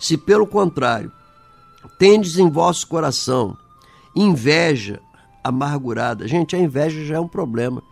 [0.00, 1.12] se pelo contrário,
[1.98, 3.58] tendes em vosso coração
[4.14, 5.00] Inveja
[5.42, 6.28] amargurada.
[6.28, 7.82] Gente, a inveja já é um problema.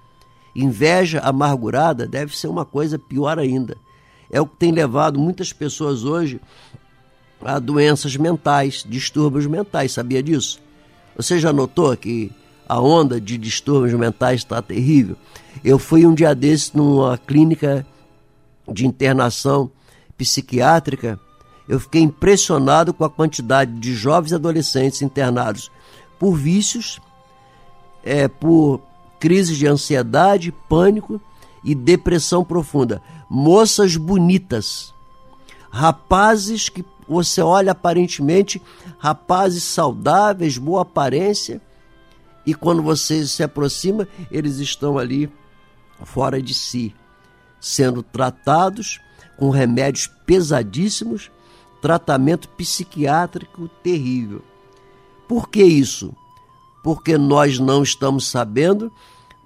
[0.55, 3.77] Inveja amargurada deve ser uma coisa pior ainda.
[4.31, 6.41] É o que tem levado muitas pessoas hoje
[7.43, 9.93] a doenças mentais, distúrbios mentais.
[9.93, 10.61] Sabia disso?
[11.17, 12.31] Você já notou que
[12.69, 15.17] a onda de distúrbios mentais está terrível?
[15.65, 17.87] Eu fui um dia desses numa clínica
[18.71, 19.71] de internação
[20.17, 21.19] psiquiátrica.
[21.69, 25.71] Eu fiquei impressionado com a quantidade de jovens adolescentes internados
[26.21, 27.01] por vícios,
[28.05, 28.83] é, por
[29.19, 31.19] crises de ansiedade, pânico
[31.65, 33.03] e depressão profunda.
[33.29, 34.93] Moças bonitas,
[35.71, 38.61] rapazes que você olha aparentemente,
[38.99, 41.61] rapazes saudáveis, boa aparência,
[42.45, 45.31] e quando você se aproxima, eles estão ali
[46.05, 46.95] fora de si,
[47.59, 49.01] sendo tratados
[49.39, 51.31] com remédios pesadíssimos,
[51.81, 54.50] tratamento psiquiátrico terrível.
[55.31, 56.13] Por que isso?
[56.83, 58.91] Porque nós não estamos sabendo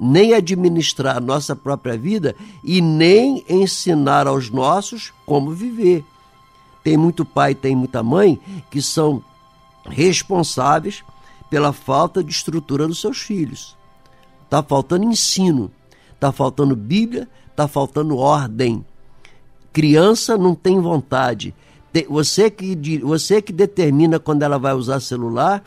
[0.01, 6.03] nem administrar a nossa própria vida e nem ensinar aos nossos como viver.
[6.83, 9.23] Tem muito pai, tem muita mãe que são
[9.85, 11.05] responsáveis
[11.51, 13.77] pela falta de estrutura dos seus filhos.
[14.45, 15.71] Está faltando ensino,
[16.15, 18.83] está faltando Bíblia, está faltando ordem.
[19.71, 21.55] Criança não tem vontade,
[22.09, 25.63] você que, você que determina quando ela vai usar celular,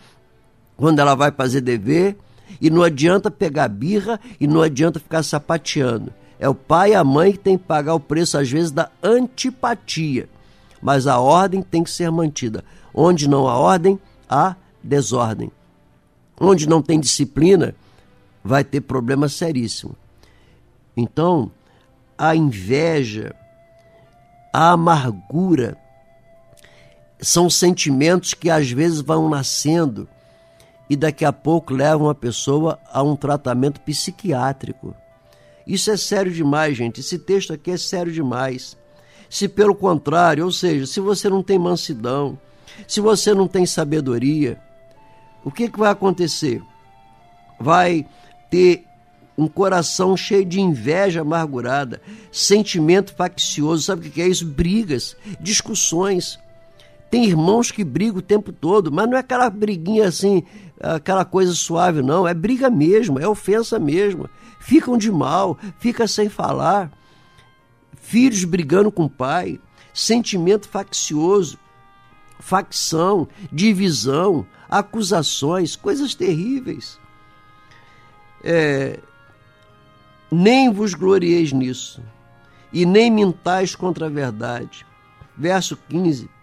[0.75, 2.17] quando ela vai fazer dever,
[2.61, 6.13] e não adianta pegar birra e não adianta ficar sapateando.
[6.39, 8.89] É o pai e a mãe que tem que pagar o preço, às vezes, da
[9.01, 10.29] antipatia.
[10.81, 12.63] Mas a ordem tem que ser mantida.
[12.93, 13.99] Onde não há ordem,
[14.29, 15.51] há desordem.
[16.39, 17.73] Onde não tem disciplina,
[18.43, 19.95] vai ter problema seríssimo.
[20.95, 21.51] Então,
[22.17, 23.35] a inveja,
[24.53, 25.77] a amargura,
[27.19, 30.07] são sentimentos que às vezes vão nascendo
[30.89, 34.95] e daqui a pouco levam a pessoa a um tratamento psiquiátrico.
[35.65, 37.01] Isso é sério demais, gente.
[37.01, 38.77] Esse texto aqui é sério demais.
[39.29, 42.39] Se pelo contrário, ou seja, se você não tem mansidão,
[42.87, 44.57] se você não tem sabedoria,
[45.43, 46.61] o que, que vai acontecer?
[47.59, 48.05] Vai
[48.49, 48.85] ter
[49.37, 52.01] um coração cheio de inveja amargurada,
[52.31, 54.45] sentimento faccioso, sabe o que é isso?
[54.45, 56.39] Brigas, discussões.
[57.09, 60.43] Tem irmãos que brigam o tempo todo, mas não é aquela briguinha assim,
[60.79, 62.27] aquela coisa suave, não.
[62.27, 64.29] É briga mesmo, é ofensa mesmo.
[64.59, 66.91] Ficam de mal, fica sem falar.
[67.95, 69.59] Filhos brigando com o pai,
[69.93, 71.57] sentimento faccioso,
[72.39, 76.99] facção, divisão, acusações, coisas terríveis.
[78.43, 78.99] É,
[80.29, 82.03] nem vos glorieis nisso,
[82.71, 84.85] e nem mintais contra a verdade.
[85.37, 86.36] Verso 15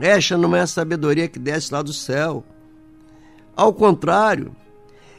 [0.00, 2.44] esta não é a sabedoria que desce lá do céu.
[3.56, 4.54] Ao contrário,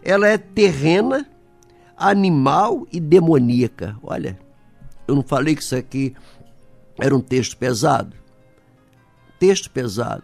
[0.04, 1.28] ela é terrena,
[1.96, 3.98] animal e demoníaca.
[4.04, 4.38] Olha,
[5.08, 6.16] eu não falei que isso aqui
[7.00, 8.16] era um texto pesado?
[9.40, 10.24] Texto pesado.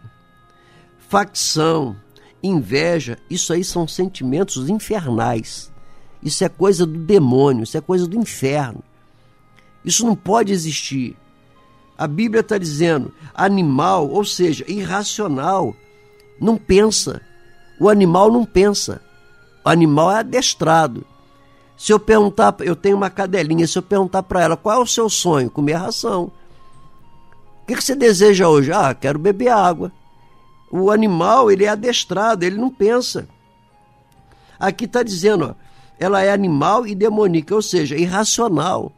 [0.97, 1.95] Facção,
[2.41, 5.71] inveja, isso aí são sentimentos infernais.
[6.21, 8.83] Isso é coisa do demônio, isso é coisa do inferno.
[9.83, 11.17] Isso não pode existir.
[11.97, 15.75] A Bíblia está dizendo animal, ou seja, irracional,
[16.39, 17.21] não pensa.
[17.79, 19.01] O animal não pensa.
[19.63, 21.05] O animal é adestrado.
[21.77, 24.87] Se eu perguntar, eu tenho uma cadelinha, se eu perguntar para ela qual é o
[24.87, 26.31] seu sonho, comer ração.
[27.61, 28.71] O que, você deseja hoje?
[28.71, 29.91] Ah, quero beber água.
[30.71, 33.27] O animal, ele é adestrado, ele não pensa.
[34.59, 35.63] Aqui está dizendo, ó,
[35.99, 38.91] ela é animal e demoníaca, ou seja, irracional.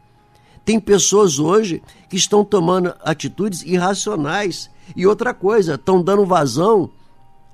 [0.66, 4.68] Tem pessoas hoje que estão tomando atitudes irracionais.
[4.96, 6.90] E outra coisa, estão dando vazão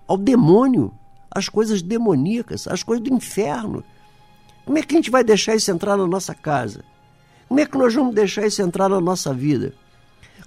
[0.08, 0.90] ao demônio,
[1.30, 3.84] às coisas demoníacas, às coisas do inferno.
[4.64, 6.86] Como é que a gente vai deixar isso entrar na nossa casa?
[7.48, 9.74] Como é que nós vamos deixar isso entrar na nossa vida?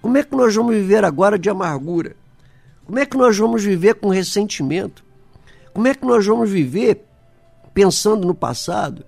[0.01, 2.15] Como é que nós vamos viver agora de amargura?
[2.83, 5.03] Como é que nós vamos viver com ressentimento?
[5.71, 7.05] Como é que nós vamos viver
[7.75, 9.05] pensando no passado?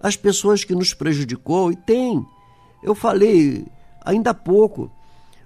[0.00, 2.24] As pessoas que nos prejudicou, e tem.
[2.82, 3.66] Eu falei
[4.04, 4.90] ainda há pouco,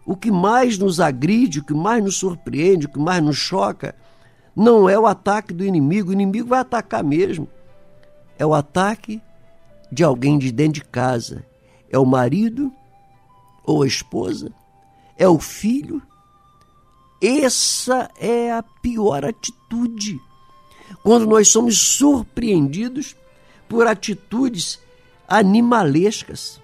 [0.05, 3.95] o que mais nos agride, o que mais nos surpreende, o que mais nos choca,
[4.55, 7.49] não é o ataque do inimigo, o inimigo vai atacar mesmo.
[8.39, 9.21] É o ataque
[9.93, 11.45] de alguém de dentro de casa.
[11.91, 12.73] É o marido
[13.65, 14.51] ou a esposa
[15.17, 16.03] é o filho.
[17.23, 20.21] Essa é a pior atitude.
[21.03, 23.17] Quando nós somos surpreendidos
[23.69, 24.79] por atitudes
[25.27, 26.61] animalescas,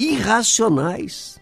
[0.00, 1.38] irracionais,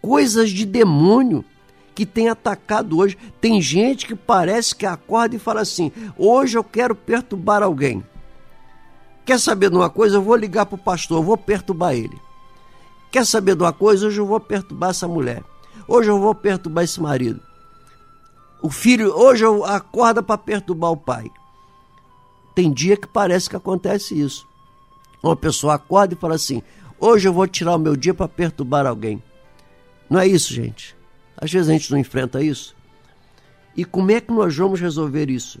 [0.00, 1.44] coisas de demônio
[1.92, 3.18] que tem atacado hoje.
[3.40, 8.04] Tem gente que parece que acorda e fala assim: hoje eu quero perturbar alguém.
[9.26, 10.16] Quer saber de uma coisa?
[10.16, 12.18] Eu vou ligar para o pastor, eu vou perturbar ele.
[13.10, 14.06] Quer saber de uma coisa?
[14.06, 15.42] Hoje eu vou perturbar essa mulher.
[15.88, 17.40] Hoje eu vou perturbar esse marido.
[18.62, 21.28] O filho, hoje eu acorda para perturbar o pai.
[22.54, 24.46] Tem dia que parece que acontece isso.
[25.22, 26.62] Uma pessoa acorda e fala assim:
[27.00, 29.22] hoje eu vou tirar o meu dia para perturbar alguém.
[30.08, 30.94] Não é isso, gente.
[31.36, 32.76] Às vezes a gente não enfrenta isso.
[33.76, 35.60] E como é que nós vamos resolver isso?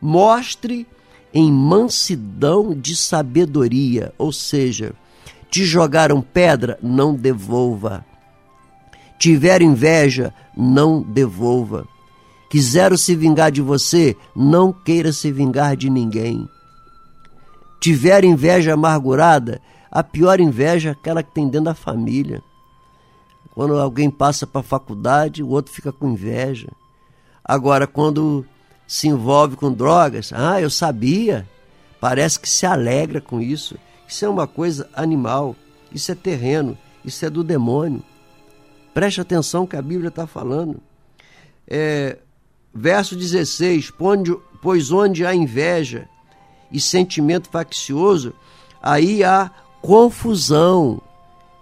[0.00, 0.86] Mostre
[1.32, 4.92] em mansidão de sabedoria, ou seja,
[5.50, 8.04] te jogaram pedra, não devolva.
[9.18, 11.86] Tiver inveja, não devolva.
[12.50, 16.48] Quiseram se vingar de você, não queira se vingar de ninguém.
[17.80, 19.60] Tiver inveja amargurada,
[19.92, 22.42] a pior inveja é aquela que tem dentro da família.
[23.54, 26.70] Quando alguém passa para a faculdade, o outro fica com inveja.
[27.44, 28.46] Agora, quando
[28.86, 31.46] se envolve com drogas, ah, eu sabia.
[32.00, 33.76] Parece que se alegra com isso.
[34.08, 35.54] Isso é uma coisa animal,
[35.92, 38.02] isso é terreno, isso é do demônio.
[38.94, 40.80] Preste atenção que a Bíblia está falando.
[41.68, 42.16] É,
[42.74, 43.92] verso 16:
[44.62, 46.08] Pois onde há inveja
[46.70, 48.32] e sentimento faccioso,
[48.82, 49.50] aí há
[49.82, 51.02] confusão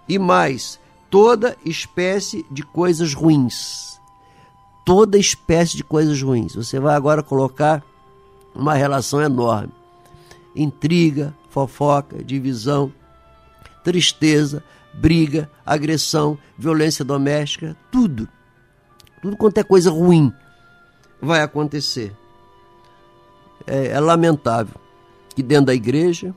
[0.07, 3.99] e mais toda espécie de coisas ruins.
[4.85, 6.55] Toda espécie de coisas ruins.
[6.55, 7.83] Você vai agora colocar
[8.55, 9.73] uma relação enorme:
[10.55, 12.91] intriga, fofoca, divisão,
[13.83, 14.63] tristeza,
[14.93, 18.27] briga, agressão, violência doméstica, tudo.
[19.21, 20.33] Tudo quanto é coisa ruim
[21.21, 22.15] vai acontecer.
[23.67, 24.75] É, é lamentável
[25.35, 26.33] que dentro da igreja,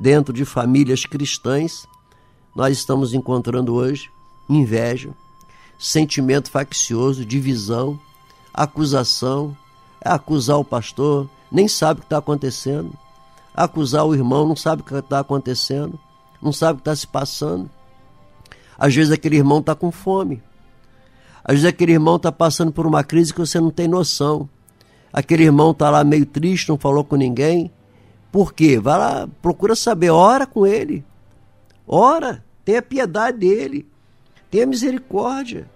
[0.00, 1.86] dentro de famílias cristãs,
[2.56, 4.10] nós estamos encontrando hoje
[4.48, 5.10] inveja,
[5.78, 8.00] sentimento faccioso, divisão,
[8.52, 9.56] acusação,
[10.00, 12.92] é acusar o pastor, nem sabe o que está acontecendo,
[13.54, 16.00] acusar o irmão, não sabe o que está acontecendo,
[16.42, 17.70] não sabe o que está se passando.
[18.78, 20.42] Às vezes aquele irmão está com fome.
[21.44, 24.48] Às vezes aquele irmão está passando por uma crise que você não tem noção.
[25.12, 27.70] Aquele irmão está lá meio triste, não falou com ninguém.
[28.30, 28.78] Por quê?
[28.78, 31.04] Vai lá, procura saber, ora com ele.
[31.86, 33.86] Ora, tenha piedade dele.
[34.50, 35.68] Tenha misericórdia.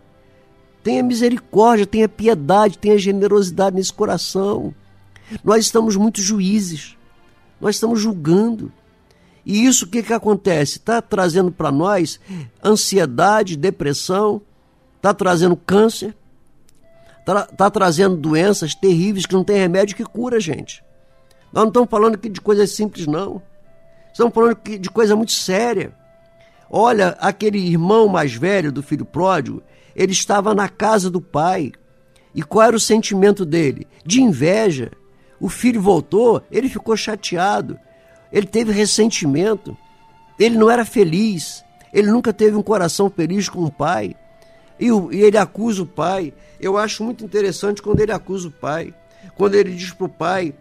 [0.82, 4.74] Tenha misericórdia, tenha piedade, tenha generosidade nesse coração.
[5.42, 6.96] Nós estamos muito juízes.
[7.61, 8.70] Nós estamos julgando.
[9.46, 10.78] E isso o que, que acontece?
[10.78, 12.20] Está trazendo para nós
[12.62, 14.40] ansiedade, depressão,
[14.96, 16.14] está trazendo câncer,
[17.20, 20.84] está tá trazendo doenças terríveis que não tem remédio que cura, gente.
[21.55, 23.40] Nós não estamos falando aqui de coisas simples, não.
[24.12, 25.92] Estamos falando de coisa muito séria.
[26.68, 29.62] Olha, aquele irmão mais velho do filho pródigo,
[29.94, 31.70] ele estava na casa do pai.
[32.34, 33.86] E qual era o sentimento dele?
[34.05, 34.90] De inveja.
[35.38, 37.78] O filho voltou, ele ficou chateado.
[38.32, 39.76] ele teve ressentimento,
[40.36, 44.16] ele não era feliz, ele nunca teve um coração feliz com o pai.
[44.80, 46.34] E, e ele acusa o pai.
[46.61, 48.92] Eu acho muito interessante quando ele acusa o pai.
[49.36, 50.52] Quando ele diz para o pai: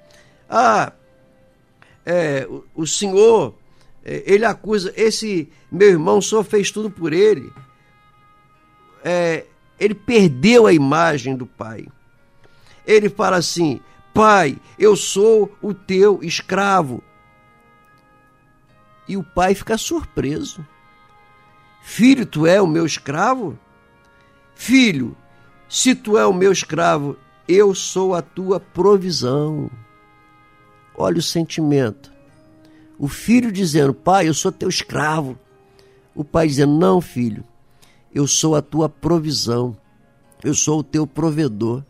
[0.56, 0.94] Ah,
[2.06, 3.56] é, o, o senhor,
[4.06, 7.52] é, ele acusa, esse meu irmão, o senhor fez tudo por ele.
[9.04, 9.48] É,
[9.80, 11.88] ele perdeu a imagem do pai.
[12.86, 13.82] Ele fala assim:
[14.14, 17.02] Pai, eu sou o teu escravo.
[19.08, 20.64] E o pai fica surpreso.
[21.82, 23.58] Filho, tu é o meu escravo?
[24.54, 25.18] Filho,
[25.68, 29.72] se tu é o meu escravo, eu sou a tua provisão.
[30.98, 32.12] Olha o sentimento.
[32.98, 35.38] O filho dizendo: Pai, eu sou teu escravo.
[36.16, 37.44] O pai dizendo: Não, filho,
[38.14, 39.76] eu sou a tua provisão.
[40.44, 41.84] Eu sou o teu provedor.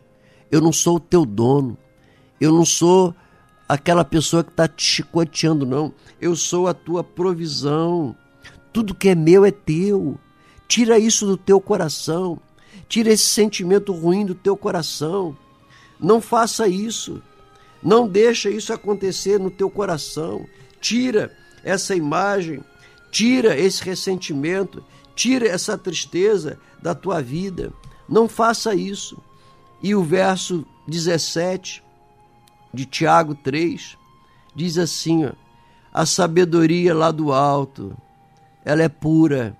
[0.50, 1.76] Eu não sou o teu dono.
[2.40, 3.14] Eu não sou
[3.68, 5.92] aquela pessoa que está te chicoteando, não.
[6.20, 8.14] Eu sou a tua provisão.
[8.72, 10.18] Tudo que é meu é teu.
[10.68, 12.40] Tira isso do teu coração.
[12.88, 15.36] Tira esse sentimento ruim do teu coração.
[15.98, 17.22] Não faça isso.
[17.84, 20.46] Não deixa isso acontecer no teu coração.
[20.80, 22.64] Tira essa imagem,
[23.10, 24.82] tira esse ressentimento,
[25.14, 27.72] tira essa tristeza da tua vida.
[28.08, 29.22] Não faça isso.
[29.82, 31.84] E o verso 17
[32.72, 33.98] de Tiago 3
[34.54, 35.32] diz assim: ó,
[35.92, 37.94] a sabedoria lá do alto,
[38.64, 39.54] ela é pura.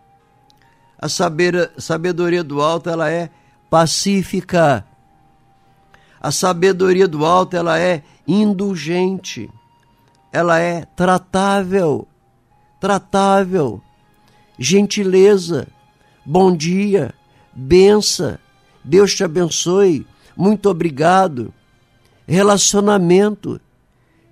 [0.98, 3.28] A sabedoria do alto, ela é
[3.68, 4.86] pacífica.
[6.24, 9.50] A sabedoria do alto, ela é indulgente.
[10.32, 12.08] Ela é tratável.
[12.80, 13.82] Tratável.
[14.58, 15.68] Gentileza.
[16.24, 17.12] Bom dia.
[17.52, 18.40] Bença.
[18.82, 20.06] Deus te abençoe.
[20.34, 21.52] Muito obrigado.
[22.26, 23.60] Relacionamento.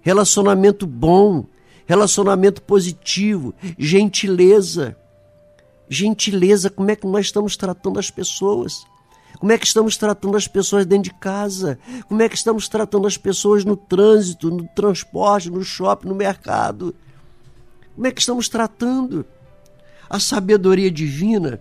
[0.01, 1.45] Relacionamento bom.
[1.85, 3.55] Relacionamento positivo.
[3.79, 4.97] Gentileza.
[5.91, 6.71] Gentileza.
[6.71, 8.87] Como é que nós estamos tratando as pessoas?
[9.43, 11.77] Como é que estamos tratando as pessoas dentro de casa?
[12.07, 16.95] Como é que estamos tratando as pessoas no trânsito, no transporte, no shopping, no mercado?
[17.93, 19.27] Como é que estamos tratando?
[20.09, 21.61] A sabedoria divina,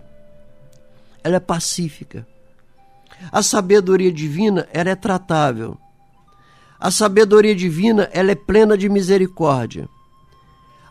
[1.24, 2.24] ela é pacífica.
[3.32, 5.76] A sabedoria divina, ela é tratável.
[6.78, 9.88] A sabedoria divina, ela é plena de misericórdia.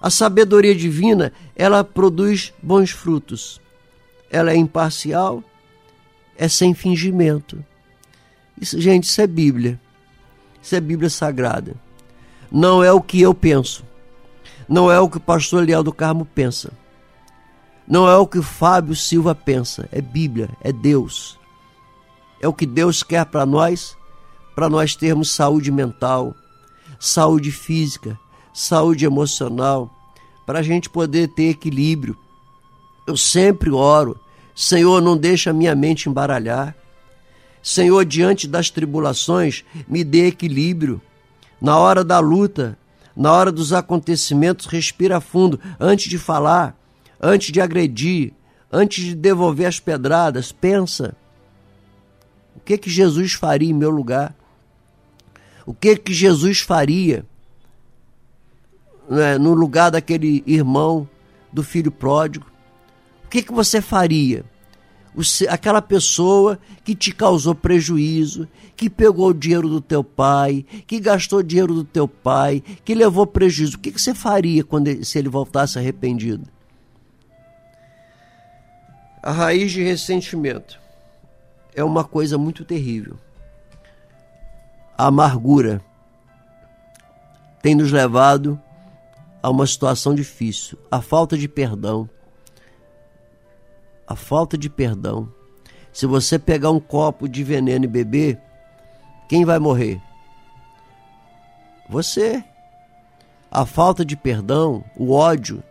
[0.02, 3.62] A sabedoria divina, ela produz bons frutos.
[4.30, 5.42] Ela é imparcial,
[6.42, 7.64] é sem fingimento.
[8.60, 9.80] Isso, gente, isso é Bíblia.
[10.60, 11.76] Isso é Bíblia Sagrada.
[12.52, 13.86] Não é o que eu penso.
[14.68, 16.74] Não é o que o pastor Leal do Carmo pensa.
[17.88, 19.88] Não é o que o Fábio Silva pensa.
[19.92, 21.38] É Bíblia, é Deus.
[22.42, 23.96] É o que Deus quer para nós
[24.56, 26.36] para nós termos saúde mental,
[27.00, 28.20] saúde física,
[28.54, 29.89] saúde emocional,
[30.46, 32.18] para a gente poder ter equilíbrio.
[33.08, 34.20] Eu sempre oro,
[34.56, 36.76] Senhor, não deixa minha mente embaralhar.
[37.64, 41.02] Senhor, diante das tribulações, me dê equilíbrio.
[41.62, 42.78] Na hora da luta,
[43.16, 46.76] na hora dos acontecimentos, respira fundo antes de falar,
[47.22, 48.34] antes de agredir,
[48.72, 51.16] antes de devolver as pedradas, pensa.
[52.56, 54.36] O que que Jesus faria em meu lugar?
[55.66, 57.24] O que que Jesus faria
[59.10, 61.08] né, no lugar daquele irmão
[61.52, 62.51] do filho pródigo?
[63.32, 64.43] O que que você faria?
[65.49, 71.39] aquela pessoa que te causou prejuízo, que pegou o dinheiro do teu pai, que gastou
[71.39, 75.03] o dinheiro do teu pai, que levou prejuízo, o que, que você faria quando ele,
[75.03, 76.47] se ele voltasse arrependido?
[79.21, 80.79] A raiz de ressentimento
[81.75, 83.19] é uma coisa muito terrível
[85.01, 85.82] a amargura
[87.59, 88.61] tem nos levado
[89.41, 92.07] a uma situação difícil, a falta de perdão.
[94.12, 95.32] A falta de perdão.
[95.93, 98.38] Se você pegar um copo de veneno e beber,
[99.30, 100.01] quem vai morrer?
[101.89, 102.43] Você.
[103.49, 105.64] A falta de perdão, o ódio,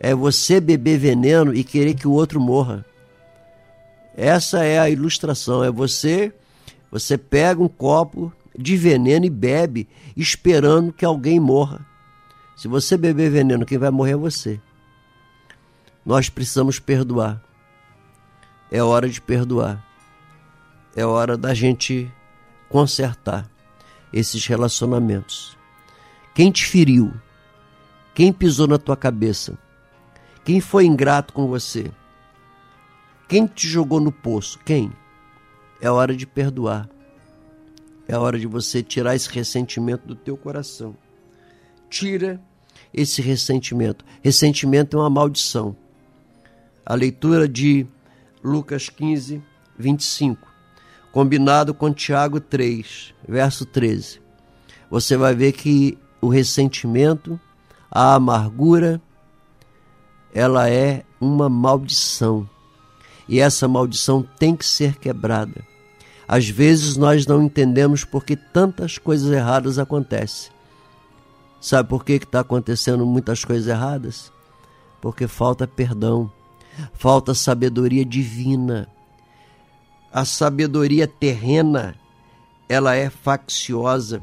[0.00, 2.82] é você beber veneno e querer que o outro morra.
[4.16, 6.32] Essa é a ilustração, é você,
[6.90, 9.86] você pega um copo de veneno e bebe,
[10.16, 11.84] esperando que alguém morra.
[12.56, 14.58] Se você beber veneno, quem vai morrer é você.
[16.06, 17.51] Nós precisamos perdoar.
[18.74, 19.84] É hora de perdoar.
[20.96, 22.10] É hora da gente
[22.70, 23.46] consertar
[24.10, 25.58] esses relacionamentos.
[26.34, 27.12] Quem te feriu?
[28.14, 29.58] Quem pisou na tua cabeça?
[30.42, 31.92] Quem foi ingrato com você?
[33.28, 34.58] Quem te jogou no poço?
[34.64, 34.90] Quem?
[35.78, 36.88] É hora de perdoar.
[38.08, 40.96] É hora de você tirar esse ressentimento do teu coração.
[41.90, 42.40] Tira
[42.92, 44.02] esse ressentimento.
[44.22, 45.76] Ressentimento é uma maldição.
[46.86, 47.86] A leitura de
[48.42, 49.40] Lucas 15,
[49.78, 50.48] 25,
[51.12, 54.20] combinado com Tiago 3, verso 13.
[54.90, 57.38] Você vai ver que o ressentimento,
[57.90, 59.00] a amargura,
[60.34, 62.48] ela é uma maldição.
[63.28, 65.64] E essa maldição tem que ser quebrada.
[66.26, 70.50] Às vezes nós não entendemos por que tantas coisas erradas acontecem.
[71.60, 74.32] Sabe por que está acontecendo muitas coisas erradas?
[75.00, 76.30] Porque falta perdão,
[76.92, 78.88] falta sabedoria divina.
[80.12, 81.94] A sabedoria terrena,
[82.68, 84.22] ela é facciosa,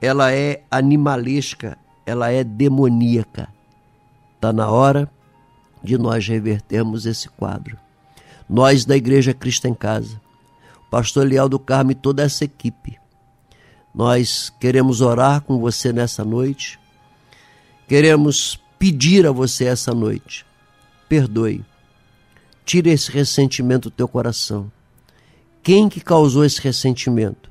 [0.00, 3.48] ela é animalesca, ela é demoníaca.
[4.34, 5.10] Está na hora
[5.82, 7.78] de nós revertermos esse quadro.
[8.48, 10.20] Nós da Igreja Cristo em Casa,
[10.86, 12.98] o pastor Leal do Carmo e toda essa equipe,
[13.94, 16.78] nós queremos orar com você nessa noite,
[17.86, 20.46] queremos pedir a você essa noite,
[21.08, 21.64] perdoe,
[22.64, 24.70] tire esse ressentimento do teu coração.
[25.62, 27.50] Quem que causou esse ressentimento?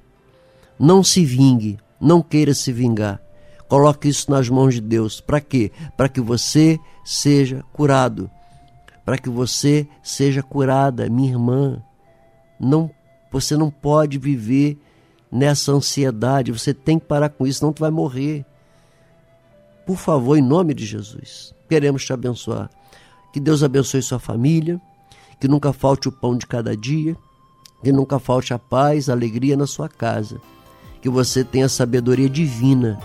[0.80, 3.22] Não se vingue, não queira se vingar.
[3.68, 5.20] Coloque isso nas mãos de Deus.
[5.20, 5.72] Para quê?
[5.98, 8.30] Para que você seja curado.
[9.04, 11.82] Para que você seja curada, minha irmã.
[12.60, 12.90] Não,
[13.32, 14.78] você não pode viver
[15.32, 16.52] nessa ansiedade.
[16.52, 18.46] Você tem que parar com isso, senão tu vai morrer.
[19.86, 22.70] Por favor, em nome de Jesus, queremos te abençoar.
[23.38, 24.82] Que Deus abençoe sua família,
[25.40, 27.16] que nunca falte o pão de cada dia,
[27.84, 30.42] que nunca falte a paz, a alegria na sua casa.
[31.04, 33.00] Que você tenha sabedoria divina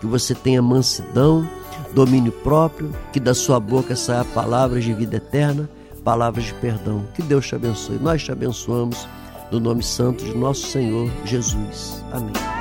[0.00, 1.48] que você tenha mansidão,
[1.94, 5.70] domínio próprio, que da sua boca saia palavras de vida eterna,
[6.02, 7.04] palavras de perdão.
[7.14, 8.00] Que Deus te abençoe.
[8.00, 9.06] Nós te abençoamos
[9.52, 12.04] no nome santo de nosso Senhor Jesus.
[12.10, 12.55] Amém.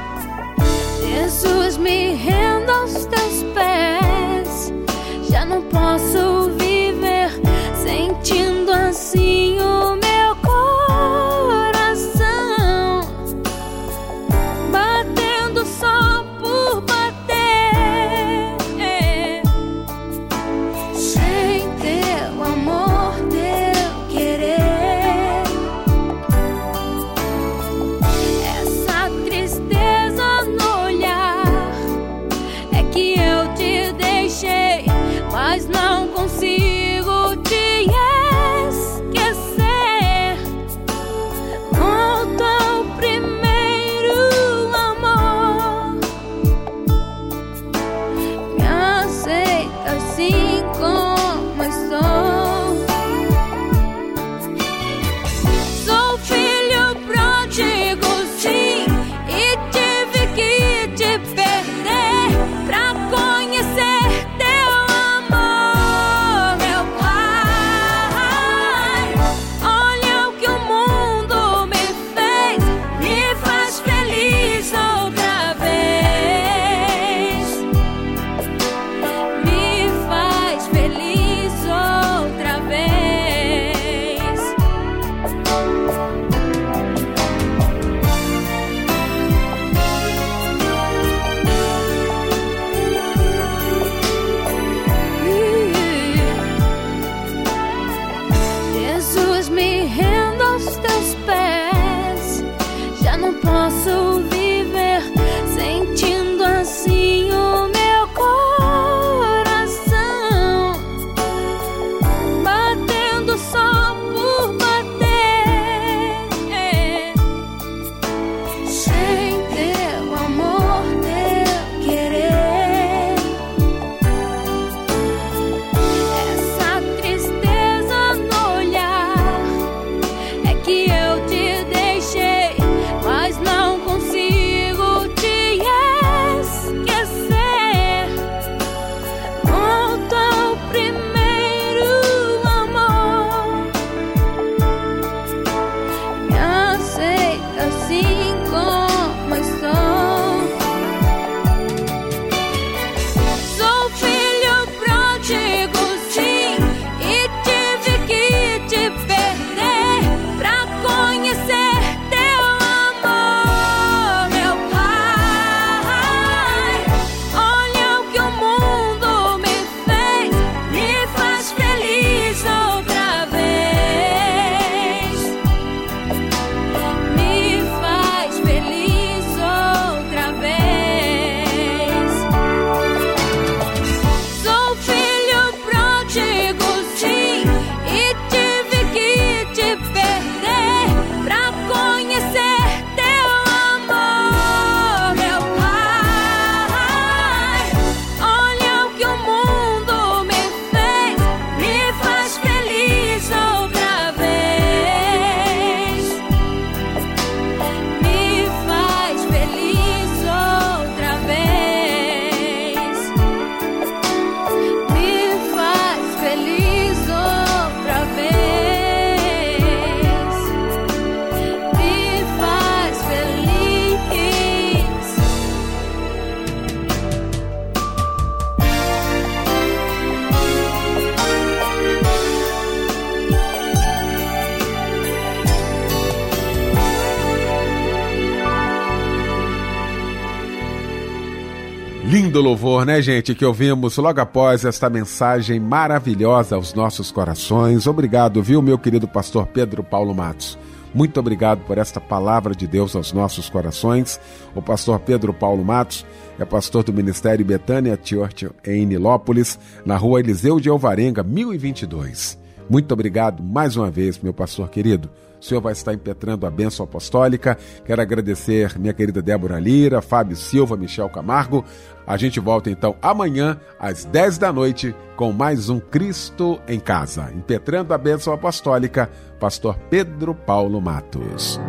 [242.55, 247.85] Louvor, né, gente, que ouvimos logo após esta mensagem maravilhosa aos nossos corações.
[247.85, 250.57] Obrigado, viu, meu querido pastor Pedro Paulo Matos.
[250.93, 254.17] Muito obrigado por esta palavra de Deus aos nossos corações.
[254.55, 256.05] O pastor Pedro Paulo Matos
[256.39, 262.44] é pastor do Ministério Betânia Church em Nilópolis, na rua Eliseu de Alvarenga, 1022.
[262.69, 265.09] Muito obrigado mais uma vez, meu pastor querido.
[265.39, 267.57] O senhor vai estar impetrando a bênção apostólica.
[267.85, 271.63] Quero agradecer minha querida Débora Lira, Fábio Silva, Michel Camargo.
[272.07, 277.31] A gente volta então amanhã, às 10 da noite, com mais um Cristo em Casa.
[277.35, 279.09] Impetrando a bênção apostólica,
[279.39, 281.59] pastor Pedro Paulo Matos.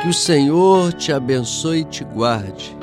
[0.00, 2.75] Que o Senhor te abençoe e te guarde.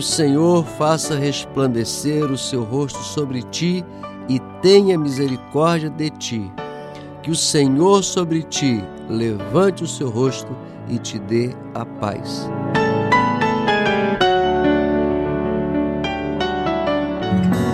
[0.00, 3.84] O Senhor faça resplandecer o seu rosto sobre ti
[4.30, 6.50] e tenha misericórdia de ti.
[7.22, 10.56] Que o Senhor sobre ti levante o seu rosto
[10.88, 12.48] e te dê a paz.
[17.30, 17.69] sentir.